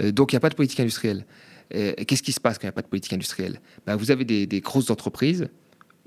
Euh, 0.01 0.12
donc 0.12 0.31
il 0.31 0.36
n'y 0.36 0.38
a 0.38 0.41
pas 0.41 0.49
de 0.49 0.55
politique 0.55 0.79
industrielle. 0.79 1.25
Euh, 1.75 1.93
qu'est-ce 2.07 2.23
qui 2.23 2.31
se 2.31 2.39
passe 2.39 2.57
quand 2.57 2.63
il 2.63 2.67
n'y 2.67 2.69
a 2.69 2.73
pas 2.73 2.81
de 2.81 2.88
politique 2.88 3.13
industrielle? 3.13 3.60
Ben, 3.86 3.95
Vous 3.95 4.12
avez 4.12 4.25
des, 4.25 4.62
grosses 4.62 4.89
entreprises 4.89 5.49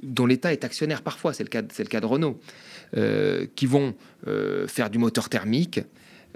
dont 0.03 0.25
l'État 0.25 0.53
est 0.53 0.65
actionnaire 0.65 1.03
parfois, 1.03 1.35
c'est 1.35 1.43
le, 1.43 1.51
cas, 1.51 1.61
de 1.63 2.07
Renault, 2.07 2.41
euh, 2.97 3.47
qui 3.55 3.67
vont 3.67 3.95
faire 4.67 4.89
du 4.89 4.97
moteur 4.99 5.29
thermique, 5.29 5.81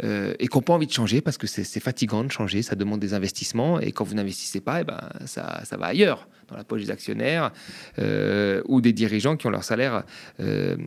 et 0.02 0.48
qui 0.48 0.56
n'ont 0.56 0.60
pas 0.60 0.72
envie 0.72 0.88
de 0.88 0.92
changer 0.92 1.20
parce 1.20 1.38
que 1.38 1.46
c'est 1.46 1.80
fatigant 1.80 2.24
de 2.24 2.32
changer, 2.32 2.62
ça 2.62 2.74
demande 2.74 2.98
des 2.98 3.14
investissements 3.14 3.78
et 3.78 3.92
quand 3.92 4.04
vous 4.04 4.14
n'investissez 4.14 4.60
pas, 4.60 4.80
eh 4.80 4.84
ben, 4.84 4.98
ça, 5.24 5.62
va 5.78 5.86
ailleurs, 5.86 6.28
dans 6.48 6.56
la 6.56 6.64
poche 6.64 6.82
des 6.82 6.90
actionnaires 6.90 7.52
ou 8.66 8.80
des 8.80 8.92
dirigeants 8.92 9.36
qui 9.36 9.46
ont 9.46 9.50
leur 9.50 9.62
salaire 9.62 10.02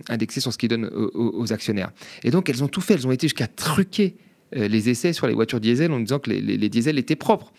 indexé 0.10 0.41
sur 0.41 0.51
ce 0.51 0.58
qu'ils 0.58 0.69
donnent 0.69 0.89
aux, 0.93 1.53
actionnaires. 1.53 1.91
Et 2.23 2.32
donc 2.32 2.49
elles 2.49 2.63
ont 2.63 2.67
tout 2.67 2.82
fait, 2.82 2.95
elles 2.95 3.08
ont 3.08 3.12
été 3.12 3.27
jusqu'à 3.27 3.47
truquer 3.47 4.17
les 4.52 4.90
essais 4.90 5.14
sur 5.14 5.28
les 5.28 5.34
voitures 5.34 5.60
diesel 5.60 5.92
en 5.92 6.00
disant 6.00 6.20
que 6.20 6.30
les, 6.30 6.42
les, 6.42 6.70
diesels 6.70 6.98
étaient 6.98 7.16
propres, 7.16 7.52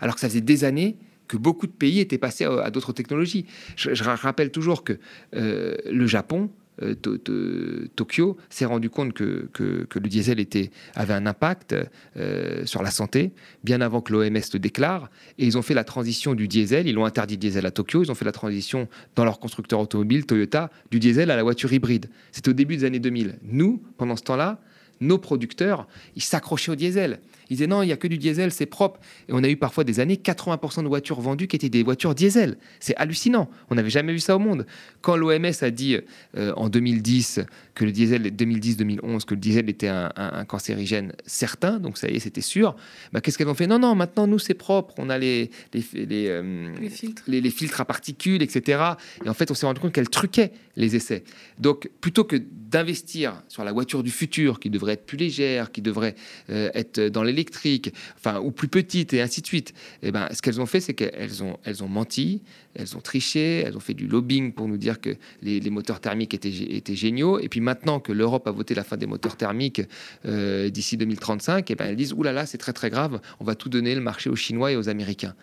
alors 0.00 0.14
que 0.14 0.20
ça 0.20 0.28
faisait 0.28 0.40
des 0.40 0.64
années 0.64 0.96
que 1.26 1.36
beaucoup 1.36 1.66
de 1.66 1.72
pays 1.72 2.00
étaient 2.00 2.18
passés 2.18 2.44
à, 2.44 2.70
d'autres 2.70 2.92
technologies. 2.92 3.46
Je, 3.76 4.04
rappelle 4.04 4.50
toujours 4.50 4.84
que 4.84 4.98
le 5.32 6.06
Japon, 6.06 6.50
euh, 6.82 7.88
Tokyo 7.94 8.36
s'est 8.48 8.64
rendu 8.64 8.90
compte 8.90 9.12
que, 9.12 9.48
le 9.58 10.08
diesel 10.08 10.40
était, 10.40 10.70
avait 10.94 11.14
un 11.14 11.26
impact 11.26 11.74
euh, 12.16 12.64
sur 12.66 12.82
la 12.82 12.90
santé, 12.90 13.32
bien 13.62 13.80
avant 13.80 14.00
que 14.00 14.12
l'OMS 14.12 14.40
le 14.52 14.58
déclare. 14.58 15.10
Et 15.38 15.46
ils 15.46 15.56
ont 15.56 15.62
fait 15.62 15.74
la 15.74 15.84
transition 15.84 16.34
du 16.34 16.48
diesel, 16.48 16.88
ils 16.88 16.98
ont 16.98 17.04
interdit 17.04 17.34
le 17.34 17.40
diesel 17.40 17.66
à 17.66 17.70
Tokyo, 17.70 18.02
ils 18.02 18.10
ont 18.10 18.14
fait 18.14 18.24
la 18.24 18.32
transition 18.32 18.88
dans 19.14 19.24
leur 19.24 19.38
constructeur 19.38 19.80
automobile, 19.80 20.26
Toyota, 20.26 20.70
du 20.90 20.98
diesel 20.98 21.30
à 21.30 21.36
la 21.36 21.42
voiture 21.42 21.72
hybride. 21.72 22.06
C'était 22.32 22.50
au 22.50 22.54
début 22.54 22.76
des 22.76 22.84
années 22.84 23.00
2000. 23.00 23.38
Nous, 23.44 23.82
pendant 23.96 24.16
ce 24.16 24.22
temps-là, 24.22 24.60
nos 25.00 25.18
producteurs, 25.18 25.86
ils 26.16 26.22
s'accrochaient 26.22 26.72
au 26.72 26.76
diesel. 26.76 27.20
Ils 27.50 27.56
disaient 27.56 27.66
non, 27.66 27.82
il 27.82 27.86
n'y 27.86 27.92
a 27.92 27.96
que 27.96 28.08
du 28.08 28.18
diesel, 28.18 28.50
c'est 28.52 28.66
propre. 28.66 29.00
Et 29.28 29.32
on 29.32 29.42
a 29.42 29.48
eu 29.48 29.56
parfois 29.56 29.84
des 29.84 30.00
années 30.00 30.16
80% 30.16 30.82
de 30.82 30.88
voitures 30.88 31.20
vendues 31.20 31.46
qui 31.46 31.56
étaient 31.56 31.68
des 31.68 31.82
voitures 31.82 32.14
diesel. 32.14 32.56
C'est 32.80 32.96
hallucinant. 32.96 33.50
On 33.70 33.74
n'avait 33.74 33.90
jamais 33.90 34.12
vu 34.12 34.20
ça 34.20 34.36
au 34.36 34.38
monde. 34.38 34.66
Quand 35.00 35.16
l'OMS 35.16 35.52
a 35.60 35.70
dit 35.70 35.98
euh, 36.36 36.52
en 36.56 36.68
2010 36.68 37.40
que 37.74 37.84
le 37.84 37.92
diesel, 37.92 38.22
2010-2011, 38.34 39.24
que 39.24 39.34
le 39.34 39.40
diesel 39.40 39.68
était 39.68 39.88
un, 39.88 40.10
cancérigène 40.46 41.12
certain, 41.26 41.78
donc 41.78 41.98
ça 41.98 42.08
y 42.08 42.16
est, 42.16 42.20
c'était 42.20 42.40
sûr, 42.40 42.76
bah, 43.12 43.20
qu'est-ce 43.20 43.36
qu'elles 43.36 43.48
ont 43.48 43.54
fait? 43.54 43.66
Non, 43.66 43.78
non, 43.78 43.94
maintenant 43.94 44.26
nous 44.26 44.38
c'est 44.38 44.54
propre, 44.54 44.94
on 44.98 45.10
a 45.10 45.18
les, 45.18 45.50
les, 45.72 45.84
les, 46.06 46.28
euh, 46.28 46.72
filtres. 46.88 47.22
les, 47.26 47.50
filtres 47.50 47.80
à 47.80 47.84
particules, 47.84 48.42
etc. 48.42 48.82
Et 49.24 49.28
en 49.28 49.34
fait, 49.34 49.50
on 49.50 49.54
s'est 49.54 49.66
rendu 49.66 49.80
compte 49.80 49.92
qu'elles 49.92 50.08
truquaient 50.08 50.52
les 50.76 50.96
essais. 50.96 51.24
Donc 51.58 51.90
plutôt 52.00 52.24
que 52.24 52.36
d'investir 52.36 53.42
sur 53.48 53.64
la 53.64 53.72
voiture 53.72 54.02
du 54.02 54.10
futur, 54.10 54.60
qui 54.60 54.70
devrait 54.70 54.94
être 54.94 55.06
plus 55.06 55.16
légère, 55.16 55.72
qui 55.72 55.82
devrait 55.82 56.14
euh, 56.50 56.70
être 56.74 57.00
dans 57.00 57.22
les 57.22 57.32
l'électrique, 57.34 57.92
enfin, 58.16 58.40
ou 58.40 58.50
plus 58.50 58.68
petites, 58.68 59.12
et 59.12 59.20
ainsi 59.20 59.42
de 59.42 59.46
suite. 59.46 59.70
Et 60.02 60.08
eh 60.08 60.12
ben, 60.12 60.28
ce 60.32 60.40
qu'elles 60.40 60.60
ont 60.60 60.66
fait, 60.66 60.80
c'est 60.80 60.94
qu'elles 60.94 61.42
ont, 61.42 61.58
elles 61.64 61.82
ont 61.82 61.88
menti, 61.88 62.42
elles 62.74 62.96
ont 62.96 63.00
triché, 63.00 63.62
elles 63.66 63.76
ont 63.76 63.80
fait 63.80 63.94
du 63.94 64.06
lobbying 64.06 64.52
pour 64.52 64.68
nous 64.68 64.76
dire 64.76 65.00
que 65.00 65.16
les, 65.42 65.60
moteurs 65.70 66.00
thermiques 66.00 66.34
étaient, 66.34 66.48
étaient, 66.48 66.94
géniaux. 66.94 67.38
Et 67.38 67.48
puis 67.48 67.60
maintenant 67.60 68.00
que 68.00 68.12
l'Europe 68.12 68.46
a 68.46 68.50
voté 68.50 68.74
la 68.74 68.84
fin 68.84 68.96
des 68.96 69.06
moteurs 69.06 69.36
thermiques 69.36 69.82
euh, 70.26 70.70
d'ici 70.70 70.96
2035, 70.96 71.70
et 71.70 71.72
eh 71.72 71.76
ben, 71.76 71.86
elles 71.86 71.96
disent, 71.96 72.12
oulala, 72.12 72.34
là 72.34 72.40
là, 72.42 72.46
c'est 72.46 72.58
très 72.58 72.72
très 72.72 72.90
grave, 72.90 73.20
on 73.40 73.44
va 73.44 73.54
tout 73.54 73.68
donner 73.68 73.94
le 73.94 74.00
marché 74.00 74.30
aux 74.30 74.36
Chinois 74.36 74.72
et 74.72 74.76
aux 74.76 74.88
Américains. 74.88 75.34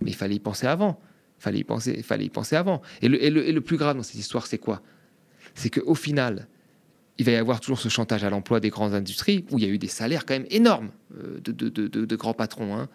Mais 0.00 0.10
il 0.10 0.16
fallait 0.16 0.36
y 0.36 0.40
penser 0.40 0.66
avant. 0.66 1.00
Fallait 1.38 1.58
y 1.58 1.64
penser, 1.64 2.02
fallait 2.02 2.24
y 2.24 2.30
penser 2.30 2.56
avant. 2.56 2.82
Et 3.00 3.08
le, 3.08 3.22
et 3.22 3.30
le 3.30 3.60
plus 3.60 3.76
grave 3.76 3.96
dans 3.96 4.02
cette 4.02 4.16
histoire, 4.16 4.46
c'est 4.46 4.58
quoi? 4.58 4.82
C'est 5.54 5.70
qu'au 5.70 5.94
final, 5.94 6.48
il 7.18 7.24
va 7.24 7.32
y 7.32 7.36
avoir 7.36 7.60
toujours 7.60 7.80
ce 7.80 7.88
chantage 7.88 8.24
à 8.24 8.30
l'emploi 8.30 8.60
des 8.60 8.70
grandes 8.70 8.94
industries, 8.94 9.44
où 9.50 9.58
il 9.58 9.64
y 9.64 9.68
a 9.68 9.70
eu 9.70 9.78
des 9.78 9.88
salaires 9.88 10.24
quand 10.24 10.34
même 10.34 10.46
énormes 10.50 10.90
euh, 11.16 11.40
de, 11.40 12.16
grands 12.16 12.32
patrons. 12.32 12.76
Hein. 12.76 12.88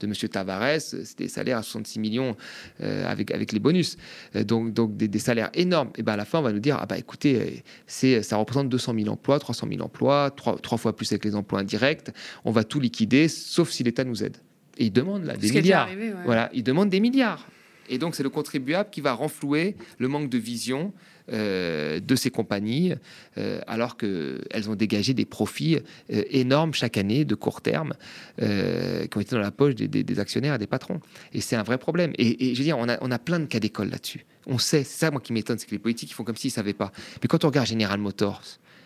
De 0.00 0.06
M. 0.06 0.14
Tavares, 0.28 0.80
c'était 0.80 1.24
des 1.24 1.28
salaires 1.28 1.58
à 1.58 1.62
66 1.62 2.00
millions 2.00 2.36
euh, 2.80 3.06
avec, 3.08 3.30
avec 3.30 3.52
les 3.52 3.60
bonus. 3.60 3.96
Euh, 4.34 4.42
donc, 4.42 4.72
donc 4.72 4.96
des, 4.96 5.18
salaires 5.20 5.50
énormes. 5.54 5.90
Et 5.96 6.02
ben 6.02 6.14
à 6.14 6.16
la 6.16 6.24
fin, 6.24 6.40
on 6.40 6.42
va 6.42 6.52
nous 6.52 6.58
dire, 6.58 6.76
ah 6.80 6.86
bah 6.86 6.98
écoutez, 6.98 7.62
c'est, 7.86 8.22
ça 8.22 8.36
représente 8.36 8.68
200 8.68 8.94
000 8.98 9.08
emplois, 9.08 9.38
300 9.38 9.68
000 9.70 9.82
emplois, 9.82 10.32
trois, 10.36 10.58
trois 10.58 10.78
fois 10.78 10.96
plus 10.96 11.10
avec 11.12 11.24
les 11.24 11.36
emplois 11.36 11.60
indirects. 11.60 12.10
On 12.44 12.50
va 12.50 12.64
tout 12.64 12.80
liquider, 12.80 13.28
sauf 13.28 13.70
si 13.70 13.84
l'État 13.84 14.02
nous 14.02 14.24
aide. 14.24 14.36
Et 14.78 14.86
il 14.86 14.92
demande 14.92 15.24
là 15.24 15.36
des 15.36 15.52
milliards. 15.52 15.88
Voilà, 16.24 16.50
il 16.52 16.64
demande 16.64 16.90
des 16.90 17.00
milliards. 17.00 17.46
Et 17.88 17.98
donc, 17.98 18.14
c'est 18.14 18.22
le 18.22 18.30
contribuable 18.30 18.90
qui 18.90 19.00
va 19.00 19.12
renflouer 19.12 19.76
le 19.98 20.08
manque 20.08 20.28
de 20.28 20.38
vision 20.38 20.92
euh, 21.32 22.00
de 22.00 22.16
ces 22.16 22.30
compagnies, 22.30 22.92
euh, 23.38 23.60
alors 23.66 23.96
qu'elles 23.96 24.68
ont 24.68 24.74
dégagé 24.74 25.14
des 25.14 25.24
profits 25.24 25.78
euh, 26.12 26.22
énormes 26.28 26.74
chaque 26.74 26.98
année 26.98 27.24
de 27.24 27.34
court 27.34 27.62
terme, 27.62 27.94
qui 28.38 28.44
ont 28.44 29.20
été 29.20 29.34
dans 29.34 29.40
la 29.40 29.50
poche 29.50 29.74
des, 29.74 30.20
actionnaires 30.20 30.54
et 30.54 30.58
des 30.58 30.66
patrons. 30.66 31.00
Et 31.32 31.40
c'est 31.40 31.56
un 31.56 31.62
vrai 31.62 31.78
problème. 31.78 32.12
Et, 32.18 32.54
je 32.54 32.58
veux 32.58 32.64
dire, 32.64 32.76
on 32.78 32.88
a, 32.88 32.98
on 33.00 33.10
a 33.10 33.18
plein 33.18 33.40
de 33.40 33.46
cas 33.46 33.58
d'école 33.58 33.88
là-dessus. 33.88 34.26
On 34.46 34.58
sait, 34.58 34.84
c'est 34.84 34.98
ça 34.98 35.10
moi 35.10 35.20
qui 35.20 35.32
m'étonne, 35.32 35.58
c'est 35.58 35.66
que 35.66 35.70
les 35.70 35.78
politiques 35.78 36.12
font 36.12 36.24
comme 36.24 36.36
s'ils 36.36 36.50
ne 36.50 36.54
savaient 36.54 36.74
pas. 36.74 36.92
Mais 37.22 37.28
quand 37.28 37.44
on 37.44 37.48
regarde 37.48 37.68
General 37.68 37.98
Motors, 37.98 38.42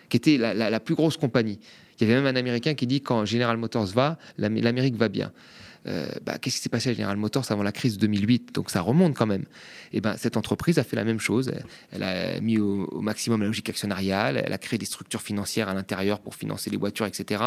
qui 0.09 0.17
était 0.17 0.37
la, 0.37 0.55
la 0.55 0.81
plus 0.81 0.95
grosse 0.95 1.17
compagnie, 1.17 1.59
il 1.99 2.07
y 2.07 2.11
avait 2.11 2.21
même 2.21 2.33
un 2.33 2.39
Américain 2.39 2.75
qui 2.75 2.87
dit 2.87 3.01
quand 3.01 3.25
General 3.25 3.57
Motors 3.57 3.87
va, 3.87 4.19
l'Amérique 4.39 4.95
va 4.95 5.09
bien. 5.09 5.33
Euh, 5.87 6.09
bah, 6.23 6.39
qu'est-ce 6.39 6.57
qui 6.57 6.63
s'est 6.63 6.69
passé 6.69 6.91
à 6.91 6.93
General 6.93 7.17
Motors 7.17 7.51
avant 7.51 7.63
la 7.63 7.73
crise 7.73 7.97
de 7.97 8.01
2008 8.01 8.55
Donc 8.55 8.71
ça 8.71 8.81
remonte 8.81 9.15
quand 9.15 9.27
même. 9.27 9.45
Et 9.93 10.01
ben 10.01 10.17
cette 10.17 10.37
entreprise 10.37 10.79
a 10.79 10.85
fait 10.85 10.97
la 10.97 11.05
même 11.05 11.21
chose. 11.21 11.53
Elle, 11.93 12.03
a 12.03 12.41
mis 12.41 12.59
au, 12.59 13.01
maximum 13.01 13.41
la 13.41 13.47
logique 13.47 13.69
actionnariale. 13.69 14.43
Elle 14.45 14.53
a 14.53 14.59
créé 14.59 14.79
des 14.79 14.87
structures 14.87 15.23
financières 15.23 15.69
à 15.69 15.75
l'intérieur 15.75 16.21
pour 16.21 16.35
financer 16.35 16.71
les 16.71 16.77
voitures, 16.77 17.07
etc. 17.07 17.43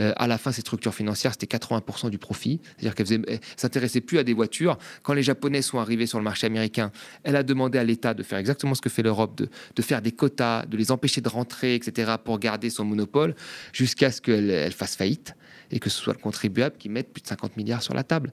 Euh, 0.00 0.12
à 0.16 0.26
la 0.26 0.38
fin, 0.38 0.52
ces 0.52 0.62
structures 0.62 0.94
financières, 0.94 1.32
c'était 1.32 1.56
80% 1.56 2.10
du 2.10 2.18
profit. 2.18 2.60
C'est-à-dire 2.76 2.94
qu'elle 2.94 3.40
s'intéressait 3.56 4.00
plus 4.00 4.18
à 4.18 4.24
des 4.24 4.34
voitures. 4.34 4.78
Quand 5.02 5.14
les 5.14 5.22
Japonais 5.22 5.62
sont 5.62 5.78
arrivés 5.78 6.06
sur 6.06 6.18
le 6.18 6.24
marché 6.24 6.46
américain, 6.46 6.90
elle 7.22 7.36
a 7.36 7.42
demandé 7.42 7.78
à 7.78 7.84
l'État 7.84 8.14
de 8.14 8.22
faire 8.22 8.38
exactement 8.38 8.74
ce 8.74 8.80
que 8.80 8.88
fait 8.88 9.02
l'Europe, 9.02 9.40
de, 9.40 9.82
faire 9.82 10.02
des 10.02 10.12
quotas, 10.12 10.66
de 10.66 10.76
les 10.76 10.90
empêcher 10.90 11.20
de 11.20 11.28
rentrer, 11.28 11.74
etc. 11.74 12.12
pour 12.22 12.38
garder 12.38 12.70
son 12.70 12.84
monopole 12.84 13.34
jusqu'à 13.72 14.10
ce 14.10 14.20
qu'elle 14.20 14.72
fasse 14.72 14.96
faillite 14.96 15.34
et 15.70 15.78
que 15.78 15.90
ce 15.90 15.98
soit 16.00 16.14
le 16.14 16.18
contribuable 16.20 16.76
qui 16.78 16.88
mette 16.88 17.12
plus 17.12 17.22
de 17.22 17.26
50 17.26 17.56
milliards 17.56 17.82
sur 17.82 17.94
la 17.94 18.04
table. 18.04 18.32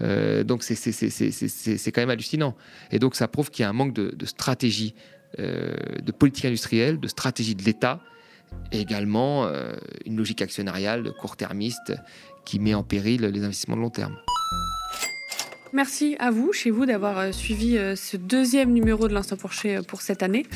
Euh, 0.00 0.44
donc 0.44 0.62
c'est 0.62 1.92
quand 1.92 2.00
même 2.00 2.10
hallucinant. 2.10 2.54
Et 2.90 2.98
donc 2.98 3.14
ça 3.14 3.28
prouve 3.28 3.50
qu'il 3.50 3.62
y 3.62 3.66
a 3.66 3.68
un 3.68 3.72
manque 3.72 3.94
de, 3.94 4.26
stratégie, 4.26 4.94
euh, 5.38 5.74
de 6.02 6.12
politique 6.12 6.44
industrielle, 6.44 7.00
de 7.00 7.08
stratégie 7.08 7.54
de 7.54 7.62
l'État, 7.62 8.00
et 8.72 8.80
également 8.80 9.46
euh, 9.46 9.72
une 10.06 10.16
logique 10.16 10.40
actionnariale 10.40 11.12
court-termiste 11.20 11.92
qui 12.44 12.58
met 12.58 12.74
en 12.74 12.82
péril 12.82 13.22
les 13.22 13.42
investissements 13.42 13.76
de 13.76 13.82
long 13.82 13.90
terme. 13.90 14.16
Merci 15.74 16.16
à 16.18 16.30
vous, 16.30 16.54
chez 16.54 16.70
vous, 16.70 16.86
d'avoir 16.86 17.18
euh, 17.18 17.32
suivi 17.32 17.76
euh, 17.76 17.94
ce 17.94 18.16
deuxième 18.16 18.72
numéro 18.72 19.06
de 19.06 19.12
l'Instant 19.12 19.36
Porcher 19.36 19.76
euh, 19.76 19.82
pour 19.82 20.00
cette 20.00 20.22
année. 20.22 20.46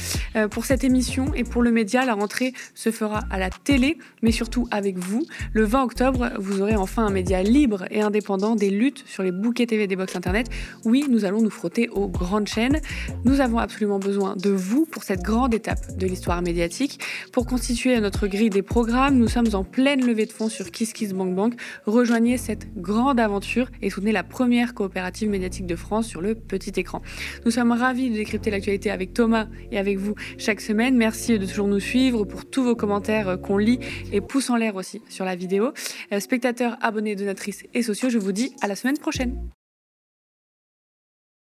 Pour 0.51 0.65
cette 0.65 0.83
émission 0.83 1.35
et 1.35 1.45
pour 1.45 1.61
le 1.63 1.71
média, 1.71 2.07
la 2.07 2.15
rentrée 2.15 2.55
se 2.75 2.91
fera 2.91 3.21
à 3.31 3.39
la 3.39 3.51
télé, 3.51 3.99
mais 4.23 4.33
surtout 4.33 4.67
avec 4.71 4.97
vous. 4.97 5.27
Le 5.53 5.65
20 5.65 5.83
octobre, 5.83 6.31
vous 6.39 6.63
aurez 6.63 6.75
enfin 6.75 7.05
un 7.05 7.11
média 7.11 7.43
libre 7.43 7.85
et 7.91 8.01
indépendant 8.01 8.57
des 8.57 8.71
luttes 8.71 9.05
sur 9.07 9.23
les 9.23 9.31
bouquets 9.31 9.67
TV 9.67 9.87
des 9.87 9.95
box 9.95 10.17
Internet. 10.17 10.49
Oui, 10.87 11.05
nous 11.11 11.27
allons 11.27 11.43
nous 11.43 11.51
frotter 11.51 11.91
aux 11.91 12.09
grandes 12.09 12.49
chaînes. 12.49 12.81
Nous 13.27 13.43
avons 13.43 13.59
absolument 13.59 13.99
besoin 13.99 14.35
de 14.37 14.49
vous 14.49 14.87
pour 14.87 15.05
cette 15.05 15.21
grande 15.21 15.53
étape 15.53 15.99
de 15.99 16.07
l'histoire 16.07 16.41
médiatique. 16.41 17.01
Pour 17.31 17.45
constituer 17.45 18.01
notre 18.01 18.27
grille 18.27 18.51
des 18.51 18.63
programmes, 18.63 19.17
nous 19.17 19.29
sommes 19.29 19.55
en 19.55 19.65
pleine 19.65 20.05
levée 20.05 20.25
de 20.25 20.33
fonds 20.33 20.49
sur 20.49 20.71
KissKissBankBank. 20.71 21.61
Rejoignez 21.85 22.39
cette 22.39 22.75
grande 22.75 23.21
aventure 23.21 23.69
et 23.83 23.91
soutenez 23.91 24.13
la 24.13 24.23
première 24.23 24.73
coopération 24.73 25.02
médiatique 25.31 25.67
de 25.67 25.77
France 25.77 26.07
sur 26.07 26.21
le 26.21 26.35
petit 26.35 26.73
écran. 26.79 27.03
Nous 27.45 27.51
sommes 27.51 27.73
ravis 27.73 28.11
de 28.11 28.15
décrypter 28.15 28.51
l'actualité 28.51 28.91
avec 28.91 29.13
Thomas 29.13 29.47
et 29.71 29.79
avec 29.79 29.99
vous 29.99 30.15
chaque 30.39 30.61
semaine. 30.61 30.97
Merci 30.97 31.39
de 31.39 31.47
toujours 31.47 31.69
nous 31.69 31.81
suivre 31.81 32.25
pour 32.25 32.45
tous 32.45 32.63
vos 32.63 32.77
commentaires 32.77 33.29
euh, 33.29 33.37
qu'on 33.37 33.59
lit 33.59 33.79
et 34.13 34.21
pouce 34.21 34.51
en 34.51 34.57
l'air 34.57 34.77
aussi 34.77 35.03
sur 35.09 35.25
la 35.25 35.37
vidéo. 35.37 35.73
Euh, 36.13 36.21
spectateurs, 36.21 36.77
abonnés, 36.81 37.17
donatrices 37.17 37.65
et 37.75 37.83
sociaux, 37.83 38.11
je 38.11 38.19
vous 38.19 38.33
dis 38.33 38.55
à 38.61 38.69
la 38.69 38.77
semaine 38.77 38.99
prochaine. 38.99 39.37